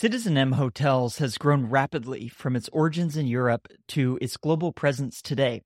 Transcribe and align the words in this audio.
citizenM 0.00 0.54
Hotels 0.54 1.18
has 1.18 1.36
grown 1.36 1.66
rapidly 1.66 2.26
from 2.26 2.56
its 2.56 2.70
origins 2.70 3.18
in 3.18 3.26
Europe 3.26 3.68
to 3.88 4.18
its 4.22 4.38
global 4.38 4.72
presence 4.72 5.20
today, 5.20 5.60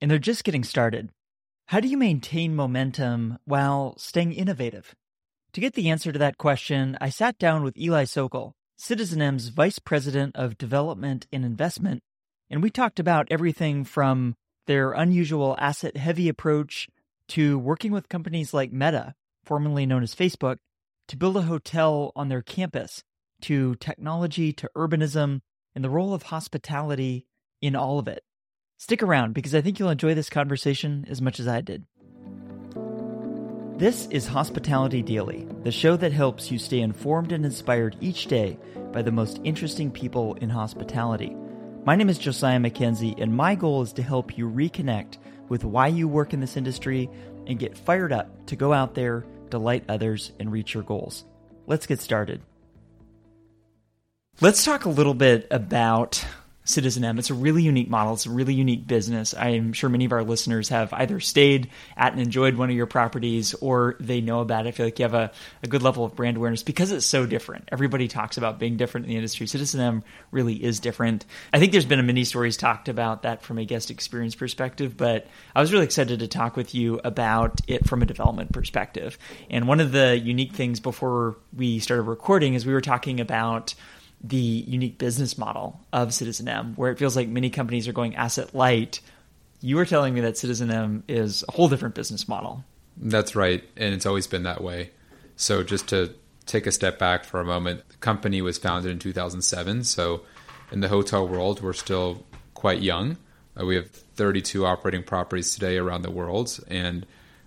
and 0.00 0.10
they're 0.10 0.18
just 0.18 0.42
getting 0.42 0.64
started. 0.64 1.10
How 1.66 1.80
do 1.80 1.88
you 1.88 1.98
maintain 1.98 2.56
momentum 2.56 3.36
while 3.44 3.94
staying 3.98 4.32
innovative? 4.32 4.94
To 5.52 5.60
get 5.60 5.74
the 5.74 5.90
answer 5.90 6.12
to 6.12 6.18
that 6.18 6.38
question, 6.38 6.96
I 6.98 7.10
sat 7.10 7.36
down 7.36 7.62
with 7.62 7.76
Eli 7.76 8.04
Sokol, 8.04 8.54
citizenM's 8.80 9.48
Vice 9.48 9.78
President 9.78 10.34
of 10.34 10.56
Development 10.56 11.26
and 11.30 11.44
Investment, 11.44 12.02
and 12.48 12.62
we 12.62 12.70
talked 12.70 12.98
about 12.98 13.28
everything 13.30 13.84
from 13.84 14.34
their 14.66 14.92
unusual 14.92 15.56
asset 15.58 15.98
heavy 15.98 16.30
approach 16.30 16.88
to 17.28 17.58
working 17.58 17.92
with 17.92 18.08
companies 18.08 18.54
like 18.54 18.72
Meta, 18.72 19.14
formerly 19.44 19.84
known 19.84 20.02
as 20.02 20.14
Facebook, 20.14 20.56
to 21.08 21.18
build 21.18 21.36
a 21.36 21.42
hotel 21.42 22.12
on 22.16 22.30
their 22.30 22.40
campus 22.40 23.04
to 23.44 23.74
technology 23.76 24.52
to 24.54 24.70
urbanism 24.74 25.40
and 25.74 25.84
the 25.84 25.90
role 25.90 26.14
of 26.14 26.24
hospitality 26.24 27.26
in 27.60 27.76
all 27.76 27.98
of 27.98 28.08
it. 28.08 28.22
Stick 28.78 29.02
around 29.02 29.34
because 29.34 29.54
I 29.54 29.60
think 29.60 29.78
you'll 29.78 29.90
enjoy 29.90 30.14
this 30.14 30.30
conversation 30.30 31.04
as 31.10 31.20
much 31.20 31.38
as 31.38 31.46
I 31.46 31.60
did. 31.60 31.84
This 33.76 34.06
is 34.06 34.26
Hospitality 34.26 35.02
Daily, 35.02 35.46
the 35.62 35.72
show 35.72 35.96
that 35.96 36.12
helps 36.12 36.50
you 36.50 36.58
stay 36.58 36.80
informed 36.80 37.32
and 37.32 37.44
inspired 37.44 37.96
each 38.00 38.28
day 38.28 38.56
by 38.92 39.02
the 39.02 39.12
most 39.12 39.40
interesting 39.44 39.90
people 39.90 40.34
in 40.36 40.48
hospitality. 40.48 41.36
My 41.84 41.96
name 41.96 42.08
is 42.08 42.16
Josiah 42.16 42.60
Mackenzie, 42.60 43.14
and 43.18 43.36
my 43.36 43.56
goal 43.56 43.82
is 43.82 43.92
to 43.94 44.02
help 44.02 44.38
you 44.38 44.48
reconnect 44.48 45.18
with 45.50 45.64
why 45.64 45.88
you 45.88 46.08
work 46.08 46.32
in 46.32 46.40
this 46.40 46.56
industry 46.56 47.10
and 47.46 47.58
get 47.58 47.76
fired 47.76 48.12
up 48.12 48.46
to 48.46 48.56
go 48.56 48.72
out 48.72 48.94
there, 48.94 49.26
delight 49.50 49.84
others, 49.88 50.32
and 50.40 50.50
reach 50.50 50.72
your 50.72 50.82
goals. 50.82 51.24
Let's 51.66 51.86
get 51.86 52.00
started. 52.00 52.40
Let's 54.40 54.64
talk 54.64 54.84
a 54.84 54.88
little 54.88 55.14
bit 55.14 55.46
about 55.52 56.24
citizenM. 56.66 57.20
It's 57.20 57.30
a 57.30 57.34
really 57.34 57.62
unique 57.62 57.88
model. 57.88 58.14
It's 58.14 58.26
a 58.26 58.30
really 58.30 58.52
unique 58.52 58.84
business. 58.84 59.32
I'm 59.32 59.72
sure 59.72 59.88
many 59.88 60.06
of 60.06 60.12
our 60.12 60.24
listeners 60.24 60.70
have 60.70 60.92
either 60.92 61.20
stayed 61.20 61.70
at 61.96 62.12
and 62.12 62.20
enjoyed 62.20 62.56
one 62.56 62.68
of 62.68 62.74
your 62.74 62.86
properties 62.86 63.54
or 63.54 63.96
they 64.00 64.20
know 64.20 64.40
about 64.40 64.66
it. 64.66 64.70
I 64.70 64.72
feel 64.72 64.86
like 64.86 64.98
you 64.98 65.04
have 65.04 65.14
a, 65.14 65.30
a 65.62 65.68
good 65.68 65.82
level 65.82 66.04
of 66.04 66.16
brand 66.16 66.36
awareness 66.36 66.64
because 66.64 66.90
it's 66.90 67.06
so 67.06 67.26
different. 67.26 67.68
Everybody 67.70 68.08
talks 68.08 68.36
about 68.36 68.58
being 68.58 68.76
different 68.76 69.06
in 69.06 69.10
the 69.10 69.16
industry. 69.16 69.46
citizenM 69.46 70.02
really 70.32 70.54
is 70.54 70.80
different. 70.80 71.26
I 71.52 71.60
think 71.60 71.70
there's 71.70 71.84
been 71.84 72.00
a 72.00 72.02
many 72.02 72.24
stories 72.24 72.56
talked 72.56 72.88
about 72.88 73.22
that 73.22 73.42
from 73.42 73.58
a 73.58 73.64
guest 73.64 73.90
experience 73.90 74.34
perspective, 74.34 74.96
but 74.96 75.28
I 75.54 75.60
was 75.60 75.72
really 75.72 75.84
excited 75.84 76.18
to 76.18 76.28
talk 76.28 76.56
with 76.56 76.74
you 76.74 76.98
about 77.04 77.60
it 77.68 77.86
from 77.86 78.02
a 78.02 78.06
development 78.06 78.52
perspective. 78.52 79.16
And 79.48 79.68
one 79.68 79.78
of 79.78 79.92
the 79.92 80.18
unique 80.18 80.54
things 80.54 80.80
before 80.80 81.36
we 81.56 81.78
started 81.78 82.02
recording 82.02 82.54
is 82.54 82.66
we 82.66 82.72
were 82.72 82.80
talking 82.80 83.20
about 83.20 83.74
the 84.24 84.36
unique 84.36 84.96
business 84.96 85.36
model 85.36 85.78
of 85.92 86.08
citizenM, 86.08 86.76
where 86.76 86.90
it 86.90 86.98
feels 86.98 87.14
like 87.14 87.28
many 87.28 87.50
companies 87.50 87.86
are 87.86 87.92
going 87.92 88.16
asset 88.16 88.54
light. 88.54 89.00
You 89.60 89.76
were 89.76 89.84
telling 89.84 90.14
me 90.14 90.22
that 90.22 90.34
citizenM 90.34 91.02
is 91.08 91.44
a 91.46 91.52
whole 91.52 91.68
different 91.68 91.94
business 91.94 92.26
model. 92.26 92.64
That's 92.96 93.36
right. 93.36 93.62
And 93.76 93.94
it's 93.94 94.06
always 94.06 94.26
been 94.26 94.44
that 94.44 94.62
way. 94.62 94.90
So, 95.36 95.62
just 95.62 95.88
to 95.88 96.14
take 96.46 96.66
a 96.66 96.72
step 96.72 96.98
back 96.98 97.24
for 97.24 97.40
a 97.40 97.44
moment, 97.44 97.86
the 97.88 97.96
company 97.96 98.40
was 98.40 98.56
founded 98.56 98.90
in 98.90 98.98
2007. 98.98 99.84
So, 99.84 100.22
in 100.72 100.80
the 100.80 100.88
hotel 100.88 101.28
world, 101.28 101.60
we're 101.60 101.72
still 101.74 102.24
quite 102.54 102.80
young. 102.80 103.18
Uh, 103.60 103.66
we 103.66 103.74
have 103.76 103.90
32 103.90 104.64
operating 104.64 105.02
properties 105.02 105.52
today 105.52 105.76
around 105.76 106.02
the 106.02 106.10
world. 106.10 106.58
And 106.68 107.04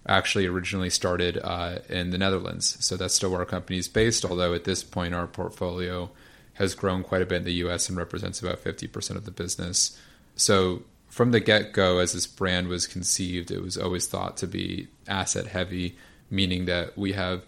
actually 0.07 0.45
originally 0.45 0.89
started 0.89 1.37
uh, 1.43 1.79
in 1.89 2.11
the 2.11 2.17
Netherlands. 2.17 2.77
So 2.79 2.95
that's 2.95 3.13
still 3.13 3.29
where 3.31 3.39
our 3.39 3.45
company 3.45 3.77
is 3.77 3.87
based, 3.87 4.23
although 4.23 4.53
at 4.53 4.63
this 4.63 4.83
point 4.83 5.13
our 5.13 5.27
portfolio 5.27 6.09
has 6.57 6.75
grown 6.75 7.03
quite 7.03 7.21
a 7.21 7.25
bit 7.25 7.37
in 7.37 7.43
the 7.43 7.53
US 7.53 7.87
and 7.89 7.97
represents 7.97 8.41
about 8.41 8.63
50% 8.63 9.15
of 9.15 9.25
the 9.25 9.31
business. 9.31 9.97
So, 10.35 10.83
from 11.07 11.31
the 11.31 11.39
get 11.39 11.71
go, 11.71 11.99
as 11.99 12.13
this 12.13 12.27
brand 12.27 12.67
was 12.67 12.85
conceived, 12.85 13.49
it 13.49 13.61
was 13.61 13.77
always 13.77 14.07
thought 14.07 14.37
to 14.37 14.47
be 14.47 14.87
asset 15.07 15.47
heavy, 15.47 15.95
meaning 16.29 16.65
that 16.65 16.97
we 16.97 17.13
have 17.13 17.43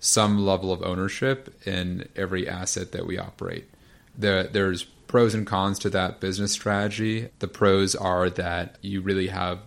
some 0.00 0.44
level 0.44 0.72
of 0.72 0.82
ownership 0.82 1.54
in 1.66 2.08
every 2.16 2.48
asset 2.48 2.92
that 2.92 3.06
we 3.06 3.18
operate. 3.18 3.68
There, 4.16 4.44
there's 4.44 4.84
pros 4.84 5.34
and 5.34 5.46
cons 5.46 5.78
to 5.80 5.90
that 5.90 6.20
business 6.20 6.52
strategy. 6.52 7.28
The 7.38 7.48
pros 7.48 7.94
are 7.94 8.30
that 8.30 8.76
you 8.80 9.00
really 9.02 9.28
have 9.28 9.58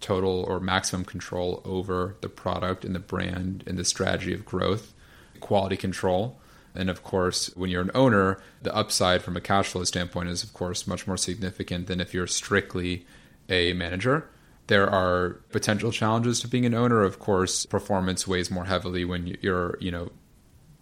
total 0.00 0.44
or 0.44 0.60
maximum 0.60 1.04
control 1.04 1.62
over 1.64 2.16
the 2.20 2.28
product 2.28 2.84
and 2.84 2.94
the 2.94 3.00
brand 3.00 3.64
and 3.66 3.78
the 3.78 3.84
strategy 3.84 4.32
of 4.32 4.44
growth, 4.44 4.92
quality 5.40 5.76
control. 5.76 6.39
And 6.74 6.88
of 6.88 7.02
course, 7.02 7.54
when 7.56 7.70
you're 7.70 7.82
an 7.82 7.90
owner, 7.94 8.40
the 8.62 8.74
upside 8.74 9.22
from 9.22 9.36
a 9.36 9.40
cash 9.40 9.68
flow 9.68 9.84
standpoint 9.84 10.28
is, 10.28 10.44
of 10.44 10.52
course, 10.52 10.86
much 10.86 11.06
more 11.06 11.16
significant 11.16 11.86
than 11.86 12.00
if 12.00 12.14
you're 12.14 12.26
strictly 12.26 13.06
a 13.48 13.72
manager. 13.72 14.28
There 14.68 14.88
are 14.88 15.40
potential 15.50 15.90
challenges 15.90 16.40
to 16.40 16.48
being 16.48 16.64
an 16.64 16.74
owner. 16.74 17.02
Of 17.02 17.18
course, 17.18 17.66
performance 17.66 18.28
weighs 18.28 18.50
more 18.50 18.66
heavily 18.66 19.04
when 19.04 19.36
you're, 19.40 19.76
you 19.80 19.90
know, 19.90 20.10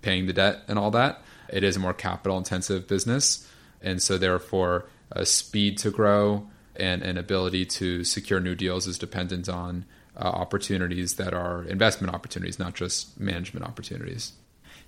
paying 0.02 0.26
the 0.26 0.34
debt 0.34 0.62
and 0.68 0.78
all 0.78 0.90
that. 0.90 1.22
It 1.48 1.64
is 1.64 1.76
a 1.76 1.80
more 1.80 1.94
capital 1.94 2.36
intensive 2.36 2.86
business. 2.86 3.50
And 3.80 4.02
so, 4.02 4.18
therefore, 4.18 4.86
a 5.10 5.24
speed 5.24 5.78
to 5.78 5.90
grow 5.90 6.48
and 6.76 7.02
an 7.02 7.16
ability 7.16 7.64
to 7.64 8.04
secure 8.04 8.40
new 8.40 8.54
deals 8.54 8.86
is 8.86 8.98
dependent 8.98 9.48
on 9.48 9.86
uh, 10.16 10.24
opportunities 10.24 11.14
that 11.14 11.32
are 11.32 11.64
investment 11.64 12.14
opportunities, 12.14 12.58
not 12.58 12.74
just 12.74 13.18
management 13.18 13.64
opportunities. 13.64 14.32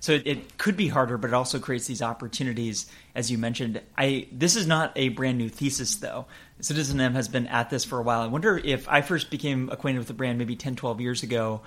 So 0.01 0.13
it, 0.13 0.25
it, 0.25 0.57
could 0.57 0.75
be 0.75 0.87
harder, 0.87 1.15
but 1.17 1.29
it 1.29 1.33
also 1.35 1.59
creates 1.59 1.85
these 1.85 2.01
opportunities, 2.01 2.91
as 3.13 3.29
you 3.29 3.37
mentioned. 3.37 3.81
I 3.95 4.27
this 4.31 4.55
is 4.55 4.65
not 4.65 4.91
a 4.95 5.09
brand 5.09 5.37
new 5.37 5.47
thesis, 5.47 5.95
though. 5.95 6.25
citizenM 6.59 7.13
has 7.13 7.27
been 7.27 7.45
at 7.47 7.69
this 7.69 7.85
for 7.85 7.99
a 7.99 8.01
while. 8.01 8.21
I 8.21 8.27
wonder 8.27 8.57
if 8.57 8.89
I 8.89 9.01
first 9.01 9.29
became 9.29 9.69
acquainted 9.69 9.99
with 9.99 10.07
the 10.07 10.15
brand 10.15 10.39
maybe 10.39 10.55
10, 10.55 10.75
12 10.75 11.01
years 11.01 11.21
ago, 11.21 11.61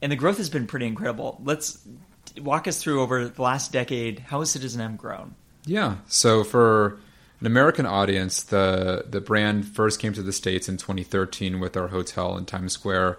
and 0.00 0.10
the 0.10 0.16
growth 0.16 0.38
has 0.38 0.48
been 0.48 0.66
pretty 0.66 0.86
incredible. 0.86 1.38
Let's 1.44 1.78
walk 2.40 2.66
us 2.66 2.82
through 2.82 3.02
over 3.02 3.28
the 3.28 3.42
last 3.42 3.72
decade. 3.72 4.20
How 4.20 4.40
has 4.40 4.56
citizenM 4.56 4.96
grown? 4.96 5.34
Yeah. 5.66 5.96
So 6.08 6.44
for 6.44 6.98
an 7.40 7.46
American 7.46 7.84
audience, 7.84 8.42
the 8.42 9.04
the 9.06 9.20
brand 9.20 9.66
first 9.66 10.00
came 10.00 10.14
to 10.14 10.22
the 10.22 10.32
states 10.32 10.66
in 10.66 10.78
2013 10.78 11.60
with 11.60 11.76
our 11.76 11.88
hotel 11.88 12.38
in 12.38 12.46
Times 12.46 12.72
Square. 12.72 13.18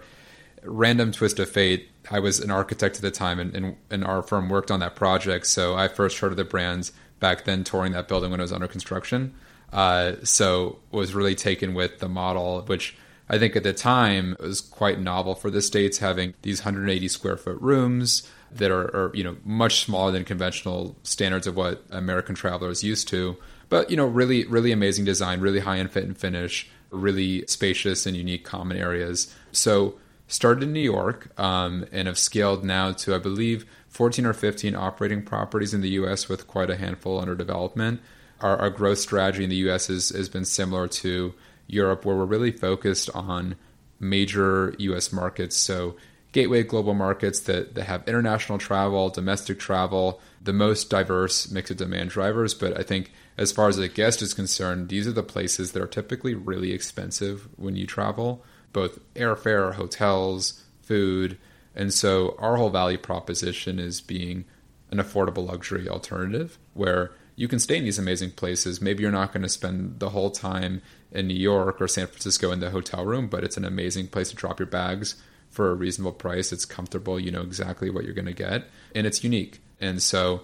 Random 0.64 1.12
twist 1.12 1.40
of 1.40 1.50
fate 1.50 1.90
I 2.12 2.20
was 2.20 2.40
an 2.40 2.52
architect 2.52 2.96
at 2.96 3.02
the 3.02 3.12
time, 3.12 3.40
and, 3.40 3.56
and, 3.56 3.76
and, 3.90 4.04
our 4.04 4.22
firm 4.22 4.50
worked 4.50 4.72
on 4.72 4.80
that 4.80 4.96
project. 4.96 5.48
So 5.48 5.76
I 5.76 5.88
first 5.88 6.20
heard 6.20 6.32
of 6.32 6.38
the 6.38 6.46
brands 6.46 6.92
back 7.20 7.46
then, 7.46 7.64
touring 7.64 7.92
that 7.94 8.08
building 8.08 8.32
when 8.32 8.40
it 8.40 8.44
was 8.44 8.54
under 8.54 8.68
construction. 8.68 9.34
Uh, 9.74 10.14
so 10.24 10.80
was 10.92 11.14
really 11.14 11.36
taken 11.36 11.74
with 11.74 12.00
the 12.00 12.08
model, 12.08 12.62
which 12.62 12.96
I 13.30 13.38
think 13.38 13.56
at 13.56 13.64
the 13.64 13.74
time 13.74 14.38
was 14.40 14.62
quite 14.62 15.00
novel 15.00 15.36
for 15.36 15.50
the 15.50 15.62
states, 15.62 15.98
having 15.98 16.34
these 16.44 16.62
180 16.62 17.08
square 17.10 17.38
foot 17.38 17.60
rooms 17.60 18.30
that 18.52 18.72
are, 18.72 18.86
are 18.96 19.12
you 19.14 19.24
know 19.24 19.36
much 19.44 19.84
smaller 19.84 20.12
than 20.12 20.24
conventional 20.24 20.96
standards 21.04 21.48
of 21.48 21.58
what 21.58 21.84
American 21.90 22.36
travelers 22.36 22.84
used 22.84 23.08
to. 23.10 23.36
But 23.70 23.92
you 23.92 23.98
know, 23.98 24.06
really, 24.06 24.46
really 24.46 24.72
amazing 24.72 25.04
design, 25.04 25.42
really 25.42 25.60
high 25.60 25.80
end 25.80 25.92
fit 25.92 26.06
and 26.06 26.18
finish, 26.18 26.70
really 26.90 27.46
spacious 27.48 28.06
and 28.06 28.16
unique 28.16 28.46
common 28.46 28.78
areas. 28.78 29.36
So 29.52 29.96
started 30.28 30.64
in 30.64 30.74
New 30.74 30.80
York 30.80 31.30
um, 31.40 31.86
and 31.92 32.08
have 32.08 32.20
scaled 32.20 32.64
now 32.64 32.92
to, 32.92 33.16
I 33.16 33.18
believe, 33.18 33.66
14 33.90 34.26
or 34.26 34.34
15 34.34 34.76
operating 34.76 35.24
properties 35.24 35.74
in 35.74 35.82
the 35.82 35.90
US 35.92 36.28
with 36.30 36.48
quite 36.48 36.70
a 36.70 36.76
handful 36.76 37.20
under 37.20 37.36
development. 37.36 38.02
Our, 38.42 38.58
our 38.58 38.70
growth 38.70 39.00
strategy 39.00 39.44
in 39.44 39.50
the 39.50 39.70
US 39.70 39.88
has 39.88 40.30
been 40.30 40.46
similar 40.46 40.88
to 40.88 41.34
Europe, 41.68 42.06
where 42.06 42.16
we're 42.16 42.26
really 42.26 42.52
focused 42.52 43.10
on 43.16 43.56
major 44.00 44.76
US 44.78 45.12
markets. 45.12 45.56
So, 45.56 45.96
gateway 46.34 46.62
global 46.62 46.94
markets 46.94 47.40
that, 47.42 47.74
that 47.74 47.86
have 47.86 48.08
international 48.08 48.60
travel, 48.60 49.10
domestic 49.10 49.58
travel, 49.58 50.22
the 50.44 50.54
most 50.54 50.90
diverse 50.90 51.50
mix 51.50 51.72
of 51.72 51.78
demand 51.78 52.10
drivers. 52.10 52.54
But 52.54 52.78
I 52.78 52.84
think 52.84 53.12
as 53.38 53.52
far 53.52 53.70
as 53.70 53.80
a 53.80 53.88
guest 53.88 54.22
is 54.22 54.34
concerned, 54.34 54.90
these 54.90 55.08
are 55.08 55.14
the 55.14 55.24
places 55.24 55.72
that 55.72 55.82
are 55.82 55.88
typically 55.88 56.36
really 56.36 56.74
expensive 56.74 57.48
when 57.56 57.76
you 57.76 57.88
travel 57.88 58.44
both 58.78 59.00
airfare, 59.16 59.74
hotels, 59.74 60.64
food. 60.84 61.36
And 61.74 61.92
so 61.92 62.36
our 62.38 62.58
whole 62.58 62.70
value 62.70 63.00
proposition 63.00 63.80
is 63.80 64.02
being 64.02 64.46
an 64.92 65.00
affordable 65.00 65.48
luxury 65.48 65.90
alternative 65.90 66.60
where 66.76 67.12
you 67.36 67.48
can 67.48 67.58
stay 67.58 67.78
in 67.78 67.86
these 67.86 67.98
amazing 67.98 68.32
places. 68.34 68.80
Maybe 68.80 69.02
you're 69.02 69.12
not 69.12 69.34
going 69.34 69.42
to 69.42 69.50
spend 69.50 70.00
the 70.00 70.12
whole 70.12 70.30
time 70.30 70.84
in 71.12 71.26
New 71.28 71.34
York 71.34 71.82
or 71.82 71.88
San 71.88 72.06
Francisco 72.06 72.52
in 72.52 72.60
the 72.60 72.70
hotel 72.70 73.04
room, 73.04 73.28
but 73.28 73.44
it's 73.44 73.58
an 73.58 73.66
amazing 73.66 74.10
place 74.10 74.30
to 74.30 74.36
drop 74.36 74.60
your 74.60 74.68
bags 74.68 75.16
for 75.50 75.72
a 75.72 75.74
reasonable 75.74 76.12
price. 76.12 76.52
It's 76.52 76.66
comfortable, 76.66 77.20
you 77.20 77.32
know 77.32 77.42
exactly 77.42 77.90
what 77.90 78.04
you're 78.04 78.14
going 78.14 78.26
to 78.26 78.34
get, 78.34 78.70
and 78.94 79.08
it's 79.08 79.24
unique. 79.24 79.60
And 79.82 80.04
so 80.04 80.44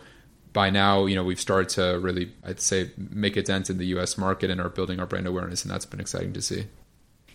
by 0.53 0.71
now, 0.71 1.05
you 1.05 1.15
know, 1.15 1.23
we've 1.23 1.39
started 1.39 1.69
to 1.75 1.99
really, 1.99 2.31
I'd 2.43 2.59
say, 2.59 2.89
make 2.97 3.37
a 3.37 3.43
dent 3.43 3.69
in 3.69 3.77
the 3.77 3.85
US 3.97 4.17
market 4.17 4.49
and 4.49 4.59
are 4.59 4.69
building 4.69 4.99
our 4.99 5.05
brand 5.05 5.27
awareness, 5.27 5.63
and 5.63 5.71
that's 5.71 5.85
been 5.85 5.99
exciting 5.99 6.33
to 6.33 6.41
see. 6.41 6.65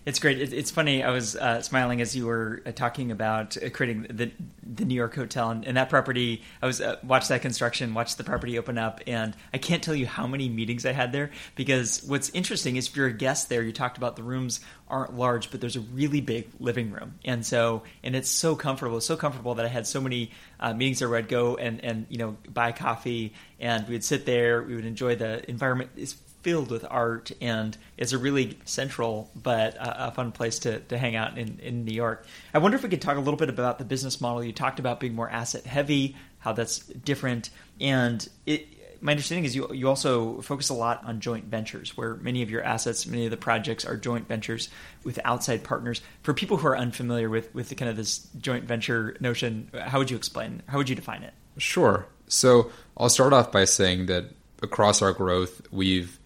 It's 0.05 0.19
great. 0.19 0.41
It's 0.41 0.71
funny. 0.71 1.03
I 1.03 1.11
was 1.11 1.37
uh, 1.37 1.61
smiling 1.61 2.01
as 2.01 2.17
you 2.17 2.27
were 2.27 2.63
uh, 2.65 2.73
talking 2.73 3.11
about 3.11 3.57
uh, 3.57 3.69
creating 3.71 4.07
the 4.11 4.31
the 4.63 4.85
New 4.85 4.95
York 4.95 5.15
hotel 5.15 5.51
and, 5.51 5.67
and 5.67 5.77
that 5.77 5.91
property. 5.91 6.43
I 6.63 6.67
was 6.67 6.81
uh, 6.81 6.97
watched 7.03 7.29
that 7.29 7.43
construction, 7.43 7.95
watched 7.95 8.17
the 8.17 8.25
property 8.25 8.59
open 8.59 8.79
up, 8.79 9.01
and 9.07 9.35
I 9.53 9.59
can't 9.59 9.83
tell 9.83 9.95
you 9.95 10.07
how 10.07 10.27
many 10.27 10.49
meetings 10.49 10.87
I 10.87 10.93
had 10.93 11.13
there. 11.13 11.31
Because 11.57 12.03
what's 12.05 12.31
interesting 12.31 12.77
is 12.77 12.89
if 12.89 12.97
you're 12.97 13.09
a 13.09 13.13
guest 13.13 13.49
there, 13.49 13.63
you 13.63 13.73
talked 13.73 13.99
about 13.99 14.17
the 14.17 14.23
rooms 14.23 14.61
aren't 14.89 15.15
large, 15.15 15.51
but 15.51 15.61
there's 15.61 15.77
a 15.77 15.81
really 15.81 16.21
big 16.21 16.49
living 16.59 16.91
room, 16.91 17.15
and 17.25 17.45
so 17.45 17.83
and 18.03 18.17
it's 18.17 18.31
so 18.31 18.57
comfortable, 18.57 19.01
so 19.01 19.17
comfortable 19.17 19.57
that 19.57 19.67
I 19.67 19.69
had 19.69 19.87
so 19.87 20.01
many 20.01 20.31
uh, 20.61 20.73
meetings 20.73 21.01
there 21.01 21.09
where 21.09 21.19
I'd 21.19 21.29
go 21.29 21.57
and 21.57 21.85
and 21.85 22.07
you 22.09 22.19
know 22.19 22.37
buy 22.49 22.73
coffee, 22.73 23.35
and 23.61 23.87
we 23.87 23.95
would 23.95 24.05
sit 24.05 24.25
there, 24.25 24.63
we 24.63 24.75
would 24.75 24.87
enjoy 24.87 25.17
the 25.17 25.49
environment. 25.51 25.91
It's 25.97 26.17
filled 26.43 26.71
with 26.71 26.85
art 26.89 27.31
and 27.41 27.77
is 27.97 28.13
a 28.13 28.19
really 28.19 28.59
central 28.65 29.31
but 29.35 29.75
a, 29.77 30.09
a 30.09 30.11
fun 30.13 30.33
place 30.33 30.61
to, 30.61 30.81
to 30.81 30.99
hang 30.99 31.17
out 31.17 31.39
in, 31.39 31.59
in 31.61 31.85
New 31.85 31.95
York. 31.95 32.27
I 32.55 32.59
wonder 32.59 32.77
if 32.77 32.83
we 32.83 32.89
could 32.89 33.03
talk 33.03 33.17
a 33.17 33.21
little 33.21 33.37
bit 33.37 33.49
about 33.49 33.79
the 33.79 33.85
business 33.85 34.21
model. 34.21 34.43
You 34.43 34.53
talked 34.53 34.79
about 34.79 35.01
being 35.01 35.15
more 35.15 35.29
asset 35.29 35.67
heavy, 35.67 36.17
how 36.39 36.53
that's 36.53 36.79
different, 36.79 37.51
and 37.81 38.27
it, 38.47 38.69
my 39.01 39.13
understanding 39.13 39.45
is 39.45 39.55
you 39.55 39.73
you 39.73 39.89
also 39.89 40.41
focus 40.41 40.71
a 40.71 40.75
lot 40.75 41.05
on 41.05 41.21
joint 41.21 41.45
ventures, 41.45 41.97
where 41.97 42.17
many 42.17 42.43
of 42.43 42.51
your 42.51 42.63
assets, 42.63 43.07
many 43.07 43.25
of 43.27 43.31
the 43.31 43.37
projects 43.37 43.85
are 43.85 43.97
joint 43.97 44.27
ventures 44.27 44.69
with 45.05 45.19
outside 45.25 45.63
partners. 45.63 46.01
For 46.23 46.35
people 46.35 46.57
who 46.57 46.67
are 46.67 46.77
unfamiliar 46.77 47.29
with 47.29 47.55
with 47.55 47.69
the 47.69 47.75
kind 47.75 47.91
of 47.91 47.97
this 47.97 48.27
joint 48.41 48.65
venture 48.65 49.17
notion, 49.21 49.71
how 49.73 49.99
would 49.99 50.11
you 50.11 50.17
explain? 50.17 50.63
How 50.67 50.79
would 50.79 50.89
you 50.89 50.97
define 50.97 51.23
it? 51.23 51.33
Sure. 51.59 52.07
So 52.27 52.71
I'll 52.97 53.09
start 53.09 53.33
off 53.33 53.53
by 53.53 53.65
saying 53.65 54.07
that 54.07 54.27
across 54.63 55.01
our 55.03 55.13
growth, 55.13 55.63
we've 55.71 56.18